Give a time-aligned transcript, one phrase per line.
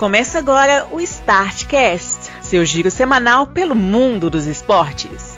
[0.00, 5.36] Começa agora o Startcast, seu giro semanal pelo mundo dos esportes.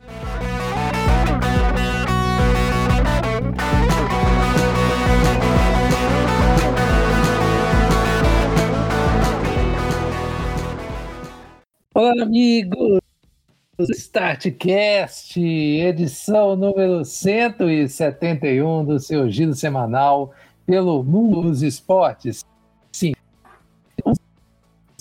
[11.93, 13.01] Olá, amigos!
[13.81, 20.33] Startcast, edição número 171 do seu giro semanal
[20.65, 22.45] pelo mundo dos esportes.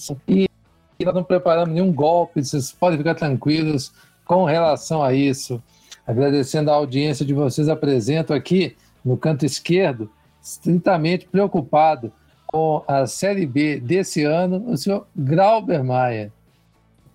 [0.02, 0.18] Sim.
[0.28, 3.92] E nós não preparamos nenhum golpe, vocês podem ficar tranquilos
[4.26, 5.62] com relação a isso.
[6.06, 10.10] Agradecendo a audiência de vocês, apresento aqui no canto esquerdo,
[10.42, 12.12] estritamente preocupado
[12.48, 16.32] com a Série B desse ano, o senhor Grauber Maia.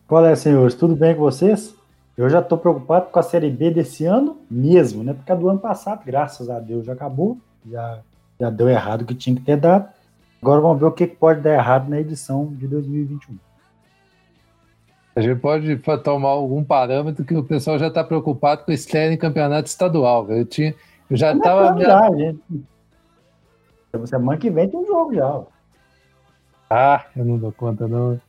[0.09, 0.75] Qual é, senhores?
[0.75, 1.75] Tudo bem com vocês?
[2.17, 5.13] Eu já estou preocupado com a Série B desse ano mesmo, né?
[5.13, 7.39] Porque a do ano passado, graças a Deus, já acabou,
[7.71, 8.01] já,
[8.41, 9.89] já deu errado o que tinha que ter dado.
[10.41, 13.37] Agora vamos ver o que pode dar errado na edição de 2021.
[15.17, 19.17] A gente pode tomar algum parâmetro que o pessoal já está preocupado com estreia em
[19.17, 20.31] campeonato estadual.
[20.31, 20.75] Eu, tinha,
[21.11, 21.81] eu já estava.
[21.81, 22.43] É já, gente.
[24.05, 25.43] Semana que vem tem um jogo já.
[26.69, 28.21] Ah, eu não dou conta, não.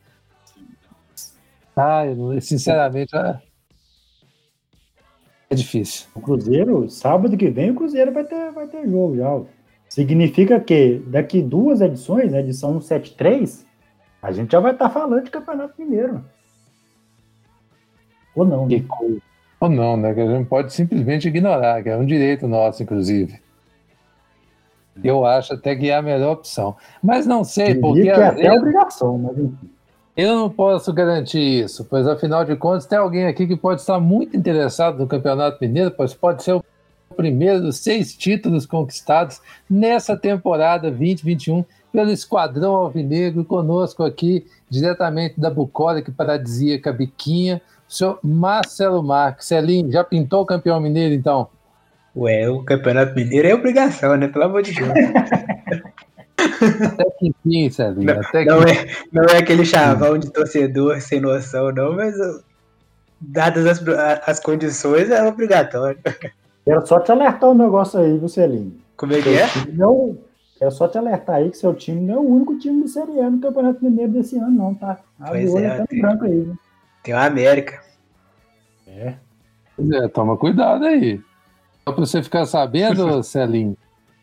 [1.76, 3.42] Ah, eu, sinceramente, é,
[5.50, 6.08] é difícil.
[6.16, 9.57] O Cruzeiro, sábado que vem, o Cruzeiro vai ter, vai ter jogo já.
[9.98, 13.66] Significa que daqui duas edições, a edição 173,
[14.22, 16.24] a gente já vai estar tá falando de Campeonato Mineiro.
[18.36, 18.86] Ou não, né?
[19.60, 20.14] Ou não, né?
[20.14, 23.42] Que a gente pode simplesmente ignorar, que é um direito nosso, inclusive.
[25.04, 26.76] Eu acho até que é a melhor opção.
[27.02, 28.04] Mas não sei, porque.
[28.04, 29.72] Que é até obrigação, mas enfim.
[30.16, 34.00] Eu não posso garantir isso, pois afinal de contas tem alguém aqui que pode estar
[34.00, 36.64] muito interessado no Campeonato Mineiro, pois pode ser o
[37.16, 45.50] primeiro dos seis títulos conquistados nessa temporada 2021 pelo Esquadrão Alvinegro, conosco aqui, diretamente da
[45.50, 49.48] bucólica paradisíaca Biquinha, o senhor Marcelo Marques.
[49.48, 51.50] Celinho, já pintou o campeão mineiro então?
[52.16, 54.28] Ué, o Campeonato Mineiro é obrigação, né?
[54.28, 54.90] Pelo amor de Deus.
[54.90, 55.04] Até
[57.20, 58.14] que enfim, Celinho.
[58.14, 58.72] Não, até não, que...
[58.72, 62.16] é, não é aquele chavão de torcedor sem noção, não, mas
[63.22, 63.84] dadas as,
[64.28, 66.00] as condições é obrigatório.
[66.68, 68.78] Quero só te alertar um negócio aí, viu, Celinho?
[68.98, 69.48] Como é que é?
[69.72, 70.18] Não,
[70.60, 73.22] quero só te alertar aí que seu time não é o único time de Série
[73.22, 75.00] A no Campeonato Mineiro desse ano, não, tá?
[75.30, 76.56] pois é, tem, branco aí, né?
[77.04, 77.82] tem o América.
[78.86, 79.14] É.
[79.78, 81.22] Pois é, toma cuidado aí.
[81.88, 83.78] Só pra você ficar sabendo, Celinho,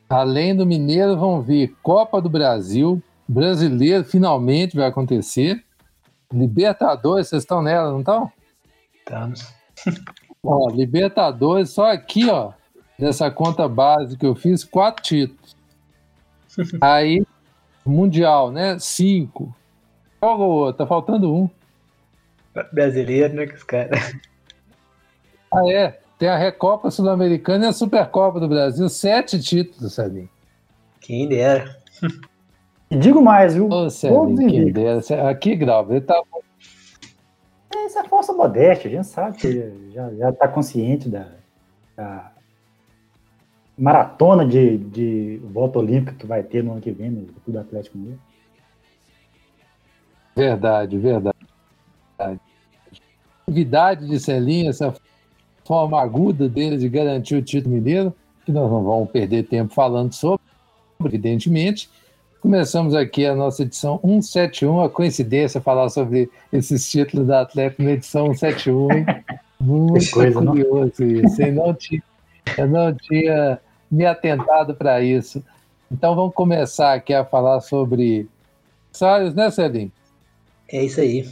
[0.07, 5.65] Além do Mineiro, vão vir Copa do Brasil, Brasileiro, finalmente vai acontecer.
[6.31, 8.31] Libertadores, vocês estão nela, não estão?
[8.99, 9.55] Estamos.
[10.45, 12.53] Ó, Libertadores, só aqui, ó,
[12.99, 15.57] dessa conta base que eu fiz, quatro títulos.
[16.81, 17.25] Aí,
[17.85, 18.79] Mundial, né?
[18.79, 19.55] Cinco.
[20.21, 20.79] Qual o outro?
[20.79, 21.51] Tá faltando um.
[22.73, 24.15] Brasileiro, né, que os caras.
[25.53, 25.99] Ah, é?
[26.19, 28.89] Tem a Recopa Sul-Americana e a Supercopa do Brasil.
[28.89, 30.29] Sete títulos, Sabinho.
[31.01, 31.77] Quem dera.
[32.91, 33.67] E digo mais, viu?
[33.71, 35.01] Ô, Sabinho, quem dera.
[35.29, 36.23] Aqui, Grau, ele tá...
[37.87, 41.29] Isso é falsa modéstia, a gente sabe que já, já tá consciente da,
[41.97, 42.33] da
[43.77, 47.99] maratona de, de volta olímpica que vai ter no ano que vem no Clube Atlético
[47.99, 48.21] Mineiro.
[50.37, 51.37] Verdade, verdade.
[53.47, 54.95] Novidade de Celinha, essa
[55.65, 58.15] forma aguda dele de garantir o título mineiro,
[58.45, 60.45] que nós não vamos perder tempo falando sobre,
[61.05, 61.91] evidentemente.
[62.45, 67.93] Começamos aqui a nossa edição 171, a coincidência falar sobre esses títulos da Atlético na
[67.93, 69.07] edição 171, hein?
[69.59, 71.07] Muito coisa, curioso não?
[71.07, 71.41] isso.
[71.41, 72.03] Eu não, tinha,
[72.59, 73.59] eu não tinha
[73.91, 75.43] me atentado para isso.
[75.91, 78.29] Então vamos começar aqui a falar sobre
[78.89, 79.93] aniversários, né, Celinho?
[80.69, 81.27] É isso aí.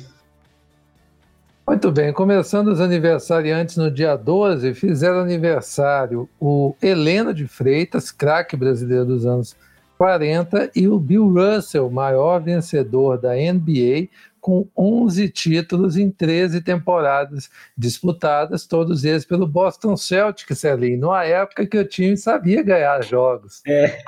[1.69, 8.57] Muito bem, começando os aniversariantes no dia 12, fizeram aniversário o Helena de Freitas, craque
[8.57, 9.55] brasileiro dos anos
[10.03, 14.09] 40, e o Bill Russell, maior vencedor da NBA,
[14.41, 21.65] com 11 títulos em 13 temporadas disputadas, todos eles pelo Boston Celtics, Celinho, numa época
[21.65, 23.63] que o time sabia ganhar jogos.
[23.65, 24.03] É,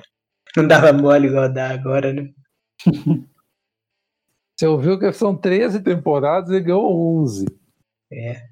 [0.57, 2.35] não dava mole igual dá agora, né?
[4.59, 7.47] Você ouviu que são 13 temporadas e ganhou 11.
[8.13, 8.49] É.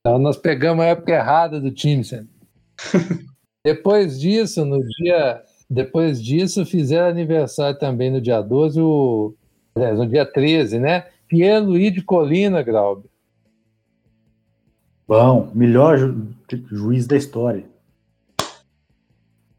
[0.00, 2.02] Então nós pegamos a época errada do time,
[3.66, 5.42] Depois disso, no dia.
[5.68, 9.34] Depois disso, fizeram aniversário também no dia 12, o,
[9.74, 11.06] no dia 13, né?
[11.26, 13.10] Pierre Luiz de Colina, Graube.
[15.08, 16.28] Bom, melhor ju
[16.70, 17.64] juiz da história.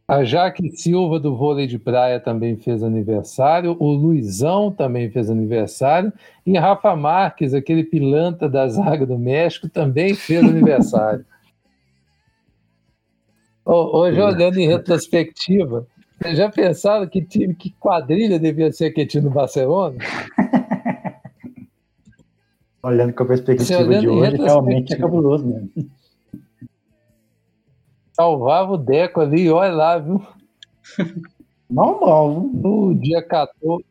[0.08, 6.14] A Jaque Silva do vôlei de praia também fez aniversário, o Luizão também fez aniversário,
[6.46, 11.26] e Rafa Marques, aquele pilantra da zaga do México, também fez aniversário.
[13.70, 15.86] Hoje, olhando em retrospectiva,
[16.18, 19.98] vocês já pensaram que time, que quadrilha devia ser aquele time do Barcelona?
[22.82, 25.70] olhando com a perspectiva olhando de hoje, realmente é cabuloso mesmo.
[28.14, 30.26] Salvava o Deco ali, olha lá, viu?
[31.70, 32.52] Normal, viu?
[32.54, 33.84] No dia 14.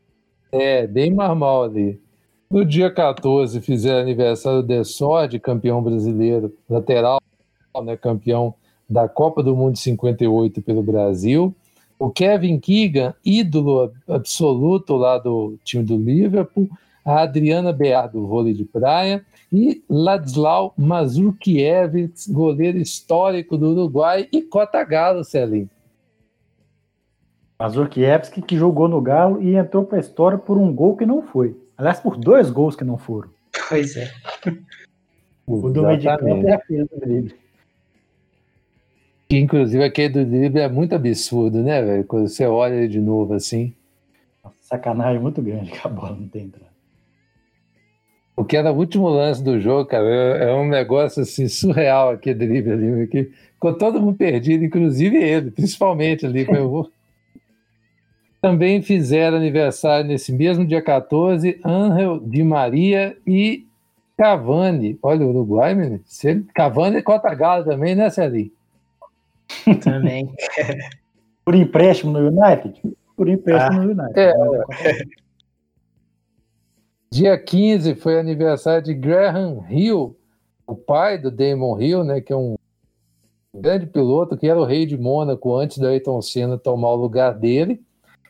[0.51, 2.01] É, bem normal ali.
[2.49, 7.21] No dia 14 fizeram aniversário do Desord, campeão brasileiro, lateral,
[7.83, 8.55] né, campeão
[8.89, 11.55] da Copa do Mundo de 58 pelo Brasil.
[11.99, 16.69] O Kevin Keegan, ídolo absoluto lá do time do Liverpool.
[17.03, 19.25] A Adriana Bear, do vôlei de praia.
[19.51, 24.27] E Ladislau Mazurkiewicz, goleiro histórico do Uruguai.
[24.31, 25.69] E Cota Galo, Celinho.
[27.59, 31.23] Mazurkiewicz que jogou no Galo e entrou para a história por um gol que não
[31.23, 31.57] foi.
[31.77, 33.29] Aliás, por dois gols que não foram.
[33.69, 34.11] Pois é.
[35.47, 37.33] O do meio de campo é a dele.
[39.27, 42.03] Que, inclusive, aquele do drible é muito absurdo, né, velho?
[42.05, 43.73] Quando você olha ele de novo assim.
[44.61, 46.67] Sacanagem muito grande que a bola não tem entrado.
[48.35, 52.11] O que era o último lance do jogo, cara, é, é um negócio assim surreal
[52.11, 56.45] aquele drible ali, que ficou todo mundo perdido, inclusive ele, principalmente ali.
[56.47, 56.89] Eu
[58.39, 63.65] Também fizeram aniversário nesse mesmo dia 14, Angel Di Maria e
[64.15, 64.97] Cavani.
[65.01, 65.99] Olha o Uruguai, menino.
[66.53, 68.51] Cavani e Cota Galo também, né, Celinho?
[69.83, 70.33] Também.
[71.43, 72.81] Por empréstimo no United?
[73.15, 74.19] Por empréstimo ah, no United.
[74.19, 74.33] É.
[77.09, 80.15] Dia 15 foi aniversário de Graham Hill,
[80.67, 82.55] o pai do Damon Hill, né, que é um
[83.55, 87.33] grande piloto, que era o rei de Mônaco antes da Ayrton Senna tomar o lugar
[87.33, 87.81] dele,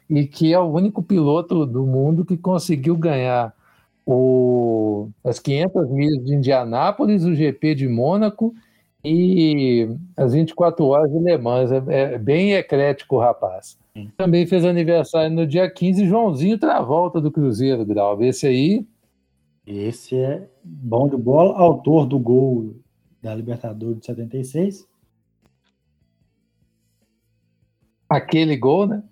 [0.09, 3.53] e que é o único piloto do mundo que conseguiu ganhar
[4.05, 8.53] o, as 500 milhas de Indianápolis, o GP de Mônaco
[9.03, 11.71] e as 24 horas de Le Mans.
[11.71, 13.77] É, é bem eclético o rapaz.
[13.95, 14.11] Sim.
[14.17, 18.21] Também fez aniversário no dia 15, Joãozinho Travolta do Cruzeiro, Grau.
[18.21, 18.88] Esse aí.
[19.65, 22.75] Esse é bom de bola, autor do gol
[23.21, 24.88] da Libertadores de 76.
[28.09, 29.03] Aquele gol, né?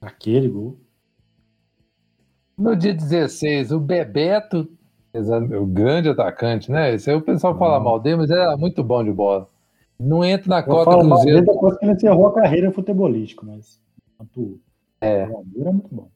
[0.00, 0.78] Aquele gol.
[2.56, 4.70] No dia 16, o Bebeto
[5.12, 6.94] o grande atacante, né?
[6.94, 9.48] Esse aí o pessoal fala mal dele, mas era muito bom de bola.
[9.98, 11.44] Não entra na cota do Cruzeiro.
[11.44, 13.80] depois que ele encerrou a carreira futebolística, mas
[15.00, 15.22] é.
[15.22, 16.08] era muito bom.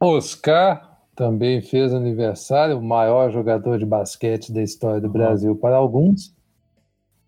[0.00, 6.34] Oscar também fez aniversário, o maior jogador de basquete da história do Brasil para alguns.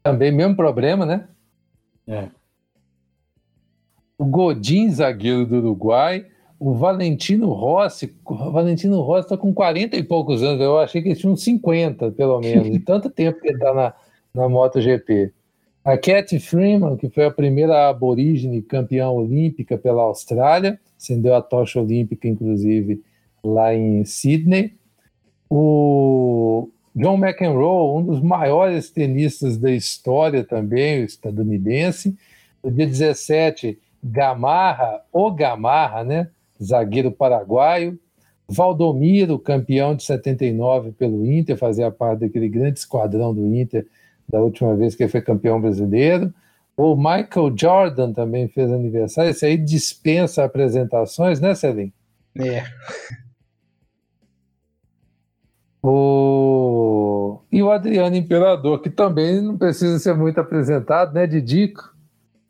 [0.03, 1.29] Também mesmo problema, né?
[2.07, 2.29] É.
[4.19, 6.27] O Godin, zagueiro do Uruguai,
[6.65, 11.11] o Valentino Rossi, o Valentino Rossi está com 40 e poucos anos, eu achei que
[11.11, 13.93] ele tinha uns 50, pelo menos, de tanto tempo que ele está na,
[14.33, 15.31] na MotoGP.
[15.85, 21.83] A Cat Freeman, que foi a primeira aborígene campeã olímpica pela Austrália, acendeu a tocha
[21.83, 23.03] olímpica, inclusive,
[23.45, 24.73] lá em Sydney.
[25.51, 32.17] O John McEnroe, um dos maiores tenistas da história também, o estadunidense.
[32.63, 36.29] No dia 17, Gamarra, o Gamarra, né?
[36.63, 37.99] Zagueiro paraguaio.
[38.49, 43.87] Valdomiro, campeão de 79 pelo Inter, fazia parte daquele grande esquadrão do Inter
[44.29, 46.33] da última vez que ele foi campeão brasileiro.
[46.77, 49.31] O Michael Jordan também fez aniversário.
[49.31, 51.93] Esse aí dispensa apresentações, né, Celim?
[52.37, 52.65] É.
[55.83, 57.41] O...
[57.53, 61.95] E o Adriano Imperador, que também não precisa ser muito apresentado, né, Didico?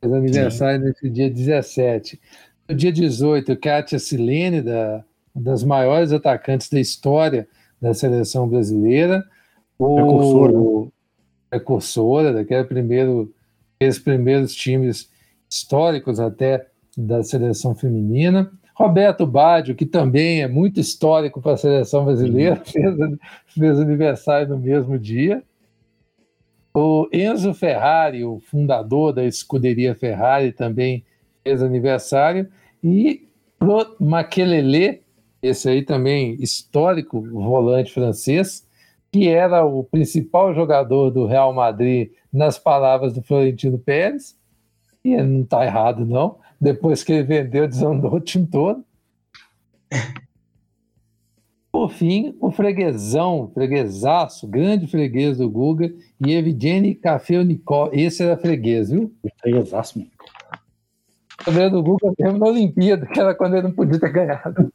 [0.00, 0.86] Fez aniversário Sim.
[0.86, 2.20] nesse dia 17.
[2.68, 5.04] No dia 18, Kátia Silene, da,
[5.34, 7.46] das maiores atacantes da história
[7.80, 9.22] da seleção brasileira.
[9.78, 10.52] O, precursora.
[10.52, 10.88] Né?
[11.50, 13.34] Precursora, daquele primeiro,
[13.76, 15.10] aqueles primeiros times
[15.48, 16.66] históricos até
[16.96, 18.50] da seleção feminina.
[18.74, 22.96] Roberto Baggio, que também é muito histórico para a seleção brasileira, fez,
[23.46, 25.42] fez aniversário no mesmo dia.
[26.72, 31.04] O Enzo Ferrari, o fundador da escuderia Ferrari, também
[31.46, 32.48] aniversário,
[32.82, 35.02] e pro Maquelele,
[35.42, 38.66] esse aí também histórico volante francês,
[39.12, 44.36] que era o principal jogador do Real Madrid nas palavras do Florentino Pérez,
[45.04, 48.84] e não está errado não, depois que ele vendeu, desandou o time todo.
[51.70, 55.92] Por fim, o freguesão, freguesaço, grande freguês do Guga,
[56.24, 57.90] e Evgeny Kafelnikov.
[57.92, 59.12] Esse era freguês, viu?
[59.40, 60.12] Freguesaço, mesmo.
[61.42, 64.72] Goleiro do Guga mesmo na Olimpíada, que era quando ele não podia ter ganhado.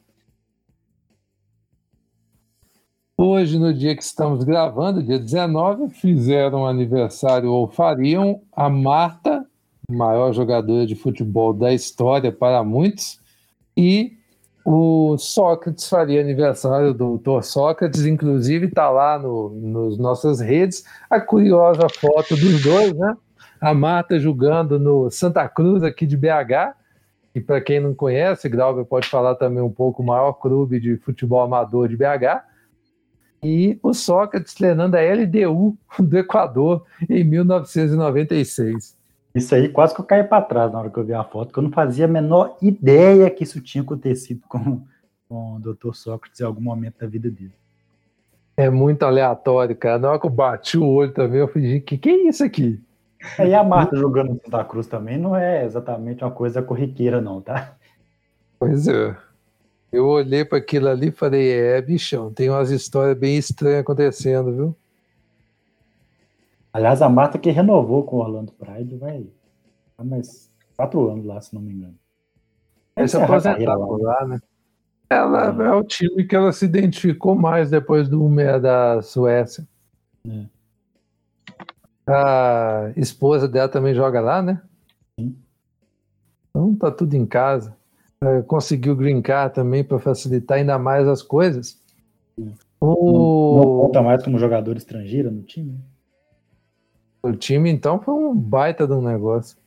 [3.18, 9.46] Hoje, no dia que estamos gravando, dia 19, fizeram aniversário ou fariam a Marta,
[9.92, 13.20] maior jogadora de futebol da história para muitos,
[13.76, 14.14] e
[14.64, 21.20] o Sócrates faria aniversário, o doutor Sócrates, inclusive está lá no, nas nossas redes a
[21.20, 23.18] curiosa foto dos dois, né?
[23.60, 26.76] A Marta jogando no Santa Cruz aqui de BH,
[27.36, 30.98] e para quem não conhece, Glauber pode falar também um pouco, o maior clube de
[30.98, 32.44] futebol amador de BH,
[33.44, 38.98] e o Sócrates treinando a LDU do Equador em 1996.
[39.34, 41.54] Isso aí quase que eu caí para trás na hora que eu vi a foto,
[41.54, 44.82] que eu não fazia a menor ideia que isso tinha acontecido com,
[45.28, 45.94] com o Dr.
[45.94, 47.54] Sócrates em algum momento da vida dele.
[48.58, 50.00] É muito aleatório, cara.
[50.00, 52.82] Na hora que eu bati o olho também, eu falei, que que é isso aqui?
[53.38, 57.20] É, e a Marta jogando no Santa Cruz também não é exatamente uma coisa corriqueira,
[57.22, 57.76] não, tá?
[58.60, 59.16] Pois é.
[59.92, 64.54] Eu olhei para aquilo ali e falei, é, bichão, tem umas histórias bem estranhas acontecendo,
[64.54, 64.76] viu?
[66.72, 69.26] Aliás, a Marta que renovou com o Orlando Pride vai
[69.98, 71.96] há mais quatro anos lá, se não me engano.
[72.96, 74.40] Vai se aposentar lá, né?
[75.10, 75.68] Ela é.
[75.68, 79.68] é o time que ela se identificou mais depois do meia da Suécia.
[80.28, 80.46] É.
[82.10, 84.62] A esposa dela também joga lá, né?
[85.20, 85.36] Sim.
[86.50, 87.76] Então tá tudo em casa.
[88.22, 91.82] É, conseguiu green card também para facilitar ainda mais as coisas.
[92.80, 93.56] O...
[93.56, 95.80] Não, não conta mais como jogador estrangeiro no time?
[97.22, 99.58] O time, então, foi um baita de um negócio.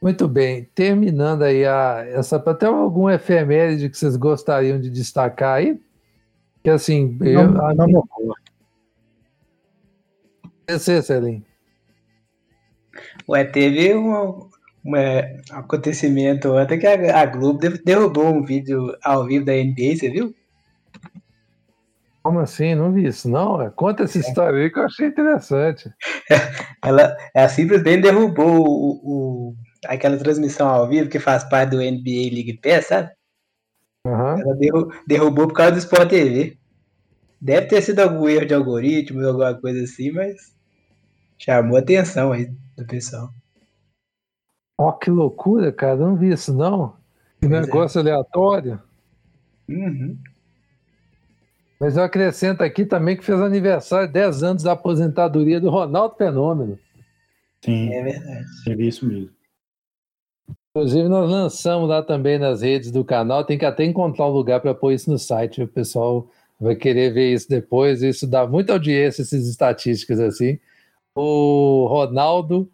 [0.00, 2.38] Muito bem, terminando aí a, essa.
[2.38, 5.80] Tem algum efeméride que vocês gostariam de destacar aí?
[6.62, 7.16] Que assim.
[7.18, 8.34] Não, eu, não, não, não.
[10.68, 11.44] Você, Celim.
[13.28, 14.48] Ué, teve um,
[14.84, 14.94] um
[15.50, 20.34] acontecimento ontem que a, a Globo derrubou um vídeo ao vivo da NBA, você viu?
[22.22, 22.74] Como assim?
[22.74, 23.70] Não vi isso, não.
[23.72, 24.20] Conta essa é.
[24.22, 25.92] história aí que eu achei interessante.
[26.82, 29.56] Ela, ela simplesmente derrubou o, o,
[29.86, 33.10] aquela transmissão ao vivo que faz parte do NBA League Pass, sabe?
[34.06, 34.38] Uhum.
[34.38, 36.58] Ela derrubou por causa do Sport TV.
[37.40, 40.53] Deve ter sido algum erro de algoritmo, alguma coisa assim, mas
[41.38, 43.30] chamou a atenção aí do pessoal.
[44.78, 45.96] Ó, oh, que loucura, cara.
[45.96, 46.96] Não vi isso, não.
[47.40, 47.60] Que pois é.
[47.60, 48.00] negócio é.
[48.00, 48.82] aleatório.
[49.68, 50.18] Uhum.
[51.78, 56.78] Mas eu acrescento aqui também que fez aniversário 10 anos da aposentadoria do Ronaldo Fenômeno.
[57.64, 58.46] Sim, é verdade.
[58.64, 59.30] Teve isso mesmo.
[60.70, 63.44] Inclusive, nós lançamos lá também nas redes do canal.
[63.44, 65.62] Tem que até encontrar um lugar para pôr isso no site.
[65.62, 66.28] O pessoal
[66.60, 68.02] vai querer ver isso depois.
[68.02, 70.58] Isso dá muita audiência, essas estatísticas assim.
[71.14, 72.70] O Ronaldo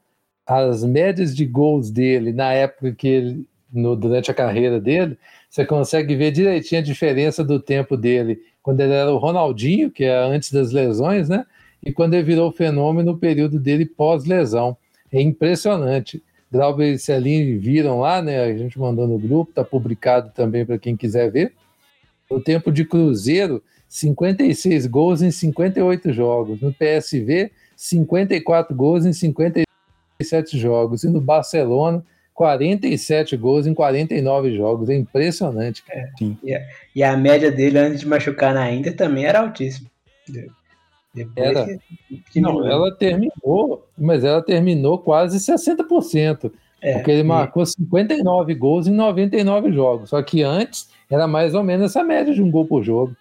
[0.47, 5.17] as médias de gols dele na época que ele, no, durante a carreira dele,
[5.49, 10.05] você consegue ver direitinho a diferença do tempo dele quando ele era o Ronaldinho, que
[10.05, 11.47] é antes das lesões, né?
[11.83, 14.77] E quando ele virou fenômeno no período dele pós-lesão.
[15.13, 16.23] É impressionante.
[16.53, 18.43] Glauber e Celine viram lá, né?
[18.43, 21.53] A gente mandou no grupo, tá publicado também para quem quiser ver.
[22.29, 26.61] O tempo de Cruzeiro, 56 gols em 58 jogos.
[26.61, 29.71] No PSV, 54 gols em 58
[30.21, 31.05] 47 jogos.
[31.05, 34.89] E no Barcelona, 47 gols em 49 jogos.
[34.89, 35.83] É impressionante.
[35.91, 36.61] É, e, a,
[36.95, 39.91] e, a, média dele antes de machucar na Inter também era altíssima.
[41.15, 41.67] Depois era.
[41.67, 46.53] Que, que não, ela terminou, mas ela terminou quase 60%.
[46.83, 50.11] É, porque ele marcou 59 gols em 99 jogos.
[50.11, 53.15] Só que antes era mais ou menos essa média de um gol por jogo.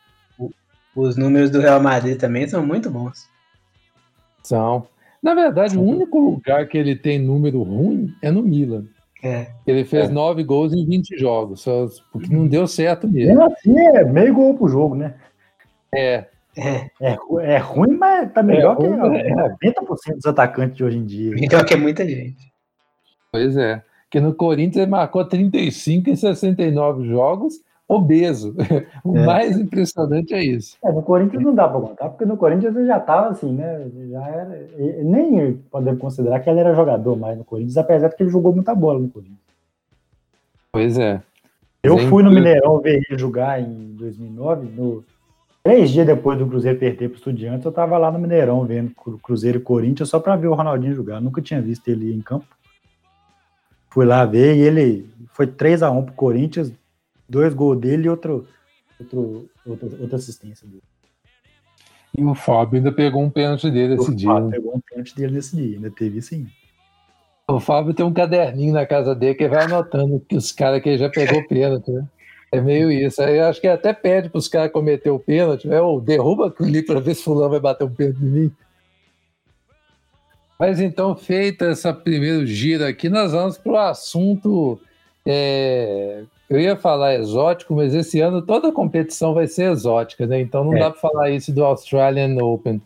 [0.95, 3.27] Os números do Real Madrid também são muito bons.
[4.49, 4.87] São.
[5.21, 8.85] Na verdade, o único lugar que ele tem número ruim é no Milan.
[9.21, 9.47] É.
[9.67, 10.11] Ele fez é.
[10.11, 13.43] nove gols em 20 jogos, só porque não deu certo mesmo.
[13.43, 15.13] assim é meio gol pro jogo, né?
[15.93, 16.25] É.
[16.57, 19.73] É, é, é ruim, mas tá melhor é ruim, que é.
[19.73, 21.31] 90% dos atacantes de hoje em dia.
[21.31, 22.51] Melhor que é muita gente.
[23.31, 23.83] Pois é.
[24.09, 28.55] Que no Corinthians ele marcou 35 em 69 jogos obeso.
[29.03, 29.25] O é.
[29.25, 30.77] mais impressionante é isso.
[30.83, 33.87] É, no Corinthians não dá para contar, porque no Corinthians ele já estava assim, né?
[34.11, 34.67] Já era,
[35.03, 38.53] nem podemos considerar que ele era jogador mais no Corinthians, apesar de que ele jogou
[38.53, 39.39] muita bola no Corinthians.
[40.71, 41.21] Pois é.
[41.81, 45.03] Eu fui no Mineirão ver ele jogar em 2009, no,
[45.63, 48.91] três dias depois do Cruzeiro perder para o Estudiantes, eu estava lá no Mineirão vendo
[49.23, 51.15] Cruzeiro e Corinthians só para ver o Ronaldinho jogar.
[51.15, 52.45] Eu nunca tinha visto ele em campo.
[53.89, 56.71] Fui lá ver e ele foi 3 a 1 pro Corinthians,
[57.29, 58.47] dois gols dele e outro,
[58.99, 60.83] outro, outra, outra assistência dele.
[62.17, 64.39] E o Fábio ainda pegou um pênalti dele esse dia.
[64.39, 64.51] Né?
[64.51, 66.47] Pegou um pênalti dele nesse dia, ainda teve sim.
[67.47, 70.97] O Fábio tem um caderninho na casa dele que vai anotando que os caras que
[70.97, 72.07] já pegou pênalti, né?
[72.51, 73.21] É meio isso.
[73.21, 75.79] Aí acho que até pede para os caras cometer o pênalti, né?
[75.79, 78.51] ou derruba ali para ver se fulano vai bater um pênalti em mim.
[80.59, 84.79] Mas então, feita essa primeira gira aqui, nós vamos para o assunto.
[85.25, 86.23] É...
[86.49, 90.41] Eu ia falar exótico, mas esse ano toda competição vai ser exótica, né?
[90.41, 90.79] Então não é.
[90.79, 92.81] dá para falar isso do Australian Open.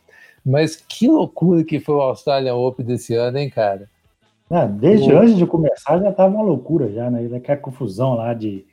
[0.46, 3.90] Mas que loucura que foi o Australian Open desse ano, hein, cara?
[4.50, 5.18] Ah, desde o...
[5.18, 7.26] antes de começar já tava uma loucura já, né?
[7.30, 8.66] Daquela confusão lá de,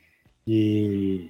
[0.45, 1.29] de,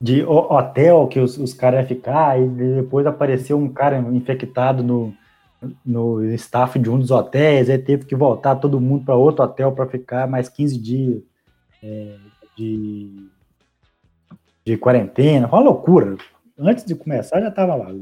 [0.00, 5.12] de hotel que os, os caras iam ficar, e depois apareceu um cara infectado no,
[5.84, 9.72] no staff de um dos hotéis, aí teve que voltar todo mundo para outro hotel
[9.72, 11.22] para ficar mais 15 dias
[11.82, 12.16] é,
[12.58, 13.30] de,
[14.66, 15.48] de quarentena.
[15.48, 16.16] Foi uma loucura.
[16.58, 17.94] Antes de começar já tava lá.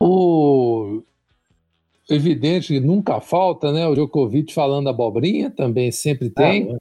[0.00, 1.02] O
[2.08, 3.86] evidente que nunca falta, né?
[3.86, 6.72] O Djokovic falando abobrinha, também sempre ah, tem.
[6.72, 6.78] Ah,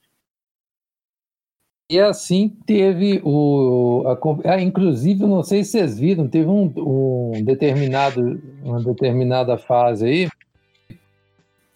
[1.89, 4.03] e assim teve o.
[4.05, 10.05] A, ah, inclusive, não sei se vocês viram, teve um, um, determinado, uma determinada fase
[10.05, 10.29] aí,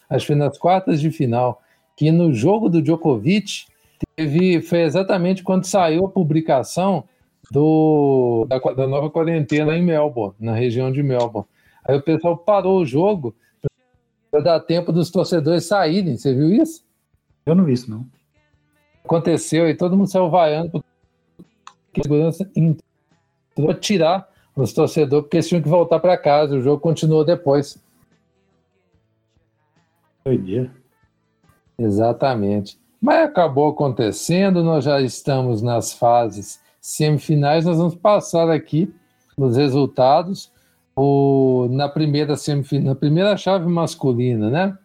[0.09, 1.61] acho que foi nas quartas de final,
[1.95, 3.70] que no jogo do Djokovic
[4.15, 4.61] teve.
[4.61, 7.03] Foi exatamente quando saiu a publicação
[7.51, 11.47] do, da, da nova quarentena em Melbourne, na região de Melbourne.
[11.83, 13.35] Aí o pessoal parou o jogo
[14.29, 16.17] para dar tempo dos torcedores saírem.
[16.17, 16.85] Você viu isso?
[17.45, 18.05] Eu não vi isso, não.
[19.03, 25.49] Aconteceu e todo mundo saiu vaiando porque a segurança entrou tirar os torcedores porque eles
[25.49, 26.55] tinham que voltar para casa.
[26.55, 27.77] O jogo continuou depois.
[30.23, 30.71] Doideira.
[31.77, 32.79] Exatamente.
[33.01, 38.93] Mas acabou acontecendo, nós já estamos nas fases semifinais, nós vamos passar aqui
[39.35, 40.51] os resultados
[40.95, 44.77] o, na primeira semifinal, na primeira chave masculina, né?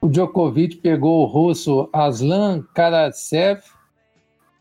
[0.00, 3.62] O Djokovic pegou o russo Aslan Karatsev,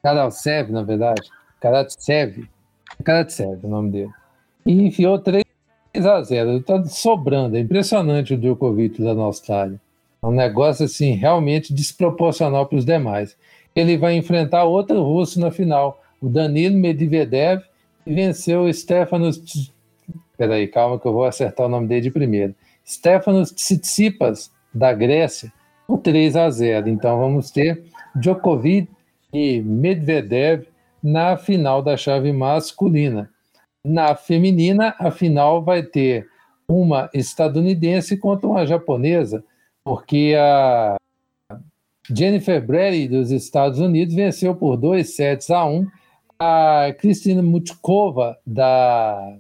[0.03, 1.23] Karatsev, na verdade,
[1.59, 2.47] Karatsev,
[3.03, 4.12] Karatsev, o nome dele,
[4.65, 5.43] e enfiou 3
[5.95, 6.58] a 0.
[6.58, 9.79] Está sobrando, é impressionante o Djokovic na Austrália.
[10.21, 13.38] É um negócio assim realmente desproporcional para os demais.
[13.75, 17.62] Ele vai enfrentar outro russo na final, o Danilo Medvedev,
[18.03, 19.41] que venceu o Stefanos
[20.39, 22.55] Peraí, calma que eu vou acertar o nome dele de primeiro.
[22.88, 25.51] Stefanos Tsitsipas, da Grécia,
[25.86, 26.88] por 3 a 0.
[26.88, 27.84] Então vamos ter
[28.15, 28.89] Djokovic
[29.34, 30.65] e Medvedev
[31.03, 33.29] na final da chave masculina.
[33.84, 36.25] Na feminina, a final vai ter
[36.65, 39.43] uma estadunidense contra uma japonesa,
[39.89, 40.97] porque a
[42.15, 45.88] Jennifer Brady dos Estados Unidos venceu por 2 sets a 1
[46.38, 49.36] a Kristina Mutkova da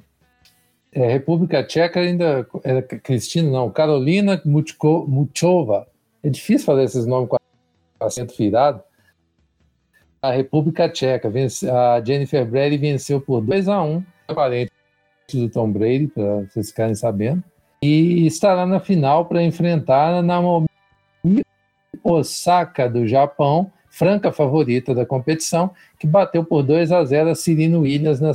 [0.91, 5.87] é, República Tcheca ainda era Cristina, não, Carolina Muchova.
[6.23, 7.37] É difícil fazer esses nomes com
[7.99, 8.81] acento virado.
[10.19, 14.71] A República Tcheca, vence, a Jennifer Brady venceu por 2 a 1 parente
[15.31, 17.43] do Tom Brady, para vocês ficarem sabendo,
[17.81, 20.67] e estará na final para enfrentar a Naomi
[22.03, 27.79] Osaka do Japão, franca favorita da competição, que bateu por 2 a 0 a Serena
[27.79, 28.33] Williams na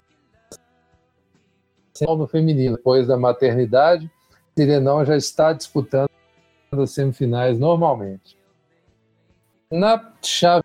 [2.00, 2.76] no feminino.
[2.76, 4.11] Depois da maternidade,
[4.57, 6.11] Sirenão já está disputando
[6.72, 8.37] as semifinais normalmente.
[9.70, 10.64] Na chave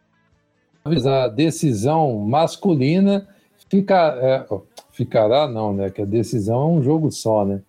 [1.05, 3.27] a decisão masculina
[3.69, 4.45] fica, é,
[4.91, 5.89] ficará não, né?
[5.89, 7.61] Que a decisão é um jogo só, né?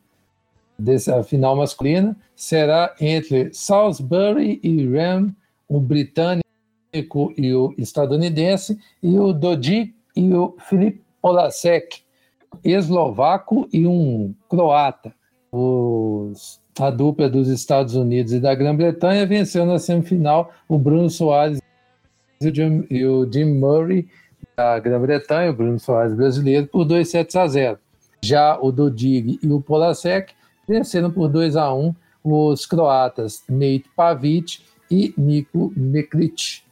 [1.12, 5.34] A final masculina será entre Salisbury e Ram,
[5.68, 6.44] o britânico
[7.36, 12.02] e o estadunidense, e o Dodi e o Filipe Polasek,
[12.64, 15.14] eslovaco e um croata.
[15.52, 21.60] Os, a dupla dos Estados Unidos e da Grã-Bretanha venceu na semifinal o Bruno Soares
[22.40, 24.08] e o Jim, e o Jim Murray
[24.56, 27.78] da Grã-Bretanha, o Bruno Soares brasileiro, por 2 sets a 0.
[28.22, 30.32] Já o Dodig e o Polasek
[30.70, 36.62] venceram por 2 a 1 os croatas Nate Pavic e Niko Meklic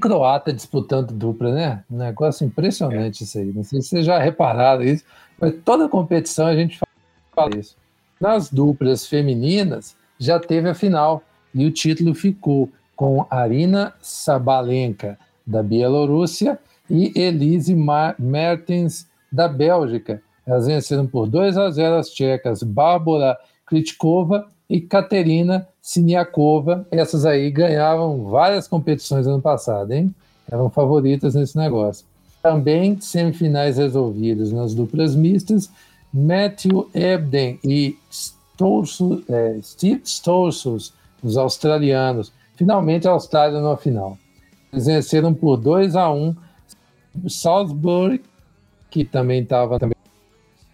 [0.00, 1.84] croata disputando dupla, né?
[1.90, 3.24] Um negócio impressionante é.
[3.24, 3.52] isso aí.
[3.52, 5.04] Não sei se vocês já repararam isso,
[5.38, 6.78] mas toda competição a gente
[7.34, 7.76] fala isso.
[8.18, 11.22] Nas duplas femininas, já teve a final
[11.54, 16.58] e o título ficou com Arina Sabalenka, da Bielorrússia,
[16.88, 17.74] e Elise
[18.18, 20.22] Mertens, da Bélgica.
[20.50, 26.84] Elas venceram por 2 a 0 as tchecas Bárbara Kritkova e Katerina Siniakova.
[26.90, 30.12] Essas aí ganhavam várias competições ano passado, hein?
[30.50, 32.04] Eram favoritas nesse negócio.
[32.42, 35.70] Também semifinais resolvidas nas duplas mistas,
[36.12, 37.96] Matthew Ebden e
[39.28, 42.32] é, Steve Stolsos os australianos.
[42.56, 44.18] Finalmente a Austrália na final.
[44.72, 46.34] Eles venceram por 2 a 1
[47.28, 48.20] Salisbury,
[48.90, 49.99] que também estava também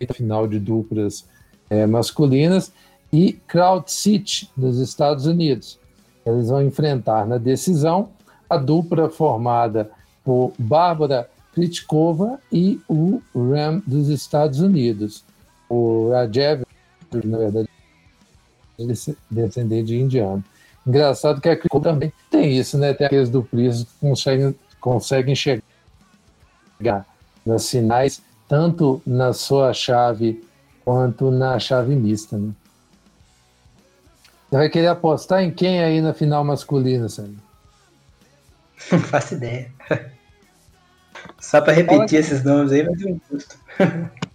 [0.01, 1.27] na final de duplas
[1.69, 2.73] é, masculinas,
[3.13, 5.79] e Crowd City, dos Estados Unidos.
[6.25, 8.11] Eles vão enfrentar na decisão
[8.49, 9.91] a dupla formada
[10.25, 15.25] por Bárbara Kritkova e o Ram dos Estados Unidos.
[15.69, 16.65] O Rajev,
[17.25, 17.69] na verdade,
[18.79, 18.85] é
[19.31, 20.45] descendente de indiano.
[20.87, 22.93] Engraçado que a Kritkova também tem isso, né?
[22.93, 25.63] Tem aqueles duplistas que conseguem, conseguem chegar
[27.45, 30.45] nas finais, tanto na sua chave
[30.85, 32.53] quanto na chave mista, né?
[34.49, 37.37] Você vai querer apostar em quem aí na final masculina, Sérgio?
[38.93, 39.71] Não faço ideia.
[41.41, 43.59] Só para repetir esses nomes aí, vai ter um custo.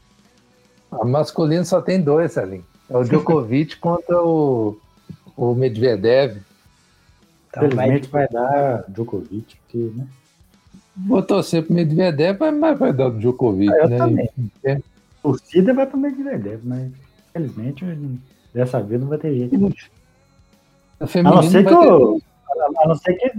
[0.91, 2.65] A masculina só tem dois, Salim.
[2.89, 4.78] É o Djokovic contra o,
[5.38, 6.41] o Medvedev.
[7.50, 8.28] Então, Felizmente vai...
[8.28, 10.06] vai dar Djokovic, porque, né?
[11.08, 13.98] Vou torcer pro Medvedev, mas vai dar o Djokovic, ah, eu né?
[13.98, 14.30] Também.
[14.64, 14.82] É.
[15.22, 16.92] Torcida vai pro Medvedev, mas
[17.30, 17.86] infelizmente
[18.54, 19.56] dessa vez não vai ter jeito.
[21.00, 22.22] A, a não ser que eu,
[22.78, 23.30] a não ser que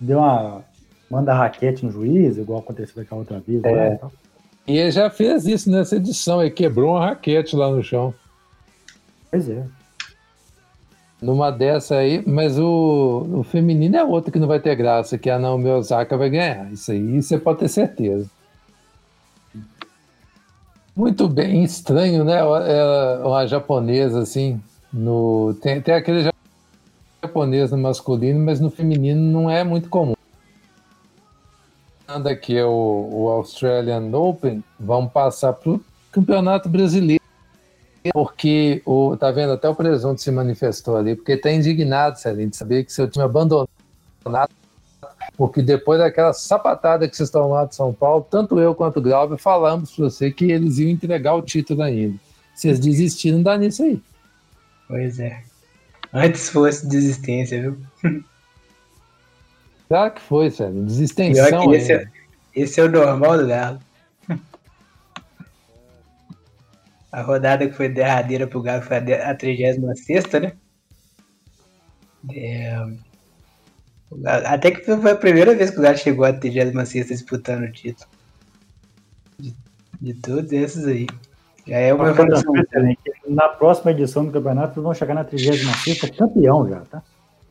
[0.00, 0.62] deu uma
[1.10, 3.62] manda raquete no juiz, igual aconteceu aquela outra vez.
[3.64, 3.90] É.
[3.90, 4.00] Né,
[4.66, 8.14] e ele já fez isso nessa edição, ele quebrou uma raquete lá no chão.
[9.30, 9.64] Pois é.
[11.24, 15.30] Numa dessa aí, mas o, o feminino é outra que não vai ter graça, que
[15.30, 16.70] a Naomi Osaka vai ganhar.
[16.70, 18.30] Isso aí você pode ter certeza.
[20.94, 22.40] Muito bem, estranho, né?
[22.40, 24.60] É uma japonesa, assim.
[24.92, 26.28] No, tem, aquele
[27.22, 30.14] japonês no masculino, mas no feminino não é muito comum.
[32.06, 35.80] Aqui é o, o Australian Open, vamos passar para o
[36.12, 37.23] Campeonato Brasileiro
[38.12, 42.56] porque o, tá vendo, até o presunto se manifestou ali, porque está indignado, Celinho, de
[42.56, 43.68] saber que seu time abandonado,
[45.36, 49.02] porque depois daquela sapatada que vocês estão lá de São Paulo, tanto eu quanto o
[49.02, 52.18] Glauber falamos para você que eles iam entregar o título ainda.
[52.54, 54.00] Vocês desistiram, dá nisso aí.
[54.86, 55.42] Pois é.
[56.12, 57.78] Antes fosse desistência, viu?
[59.88, 60.84] Claro que foi, Celinho.
[60.84, 61.42] Desistência.
[61.74, 62.06] Esse, é,
[62.54, 63.80] esse é o normal do Galo.
[67.14, 70.52] A rodada que foi derradeira pro Galo foi a 36 né?
[72.34, 72.86] É...
[74.26, 78.10] Até que foi a primeira vez que o Galo chegou à 36 disputando o título.
[79.38, 79.54] De,
[80.00, 81.06] de todos esses aí.
[81.64, 82.52] Já é uma evolução.
[83.28, 87.00] Na próxima edição do campeonato, vão chegar na 36 campeão já, tá?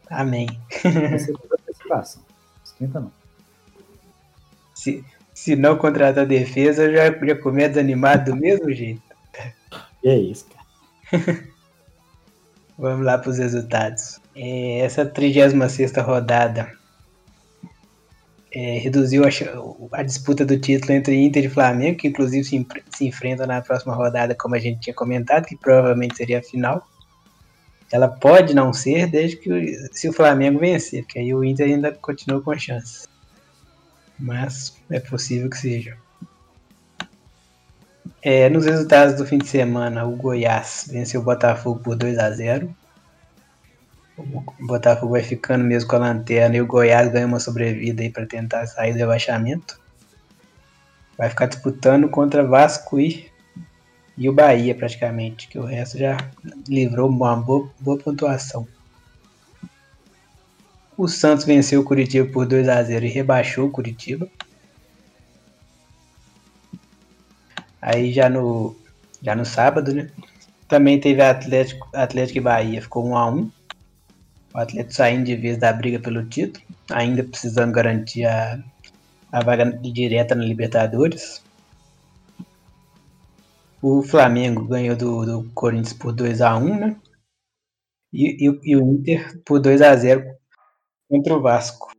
[0.09, 0.49] Amém.
[2.65, 3.11] Esquenta não.
[4.75, 9.12] Se, se não contratar defesa, eu já, já começo desanimado do mesmo jeito.
[10.03, 11.43] É isso, cara.
[12.77, 14.19] Vamos lá para os resultados.
[14.35, 16.71] É, essa 36 rodada
[18.53, 19.29] é, reduziu a,
[19.97, 23.95] a, disputa do título entre Inter e Flamengo, que inclusive se, se enfrentam na próxima
[23.95, 26.87] rodada, como a gente tinha comentado, que provavelmente seria a final.
[27.91, 31.91] Ela pode não ser, desde que se o Flamengo vencer, porque aí o Inter ainda
[31.91, 33.07] continua com chance.
[34.19, 35.97] Mas é possível que seja.
[38.25, 42.31] É, nos resultados do fim de semana, o Goiás venceu o Botafogo por 2 a
[42.31, 42.73] 0
[44.17, 48.09] O Botafogo vai ficando mesmo com a lanterna e o Goiás ganha uma sobrevida aí
[48.09, 49.77] para tentar sair do rebaixamento.
[51.17, 53.29] Vai ficar disputando contra Vasco e,
[54.17, 56.15] e o Bahia praticamente, que o resto já
[56.65, 58.65] livrou uma boa, boa pontuação.
[60.97, 64.29] O Santos venceu o Curitiba por 2 a 0 e rebaixou o Curitiba.
[67.83, 68.73] Aí já no,
[69.21, 70.09] já no sábado, né?
[70.69, 73.51] Também teve Atlético, Atlético e Bahia, ficou 1 a 1
[74.53, 78.63] O Atlético saindo de vez da briga pelo título, ainda precisando garantir a,
[79.33, 81.43] a vaga direta na Libertadores.
[83.81, 86.95] O Flamengo ganhou do, do Corinthians por 2 a 1 né?
[88.13, 90.23] E, e, e, o Inter por 2 a 0
[91.09, 91.91] contra o Vasco.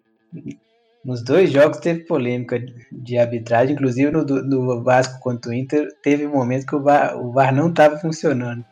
[1.05, 2.59] Nos dois jogos teve polêmica
[2.91, 7.31] de arbitragem, inclusive no, no Vasco contra o Inter, teve momentos que o VAR, o
[7.31, 8.65] VAR não estava funcionando.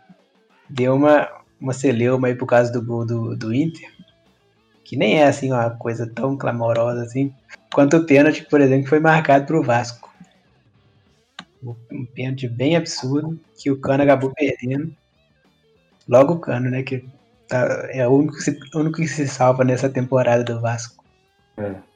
[0.70, 1.28] Deu uma,
[1.60, 3.86] uma celeuma aí por causa do gol do, do Inter,
[4.82, 7.34] que nem é assim uma coisa tão clamorosa assim,
[7.72, 10.10] quanto o pênalti, por exemplo, que foi marcado para o Vasco.
[11.92, 14.90] Um pênalti bem absurdo, que o Cano acabou perdendo.
[16.08, 16.82] Logo o Cano, né?
[16.82, 17.04] Que
[17.46, 18.36] tá, é o único,
[18.74, 21.04] único que se salva nessa temporada do Vasco.
[21.58, 21.91] É.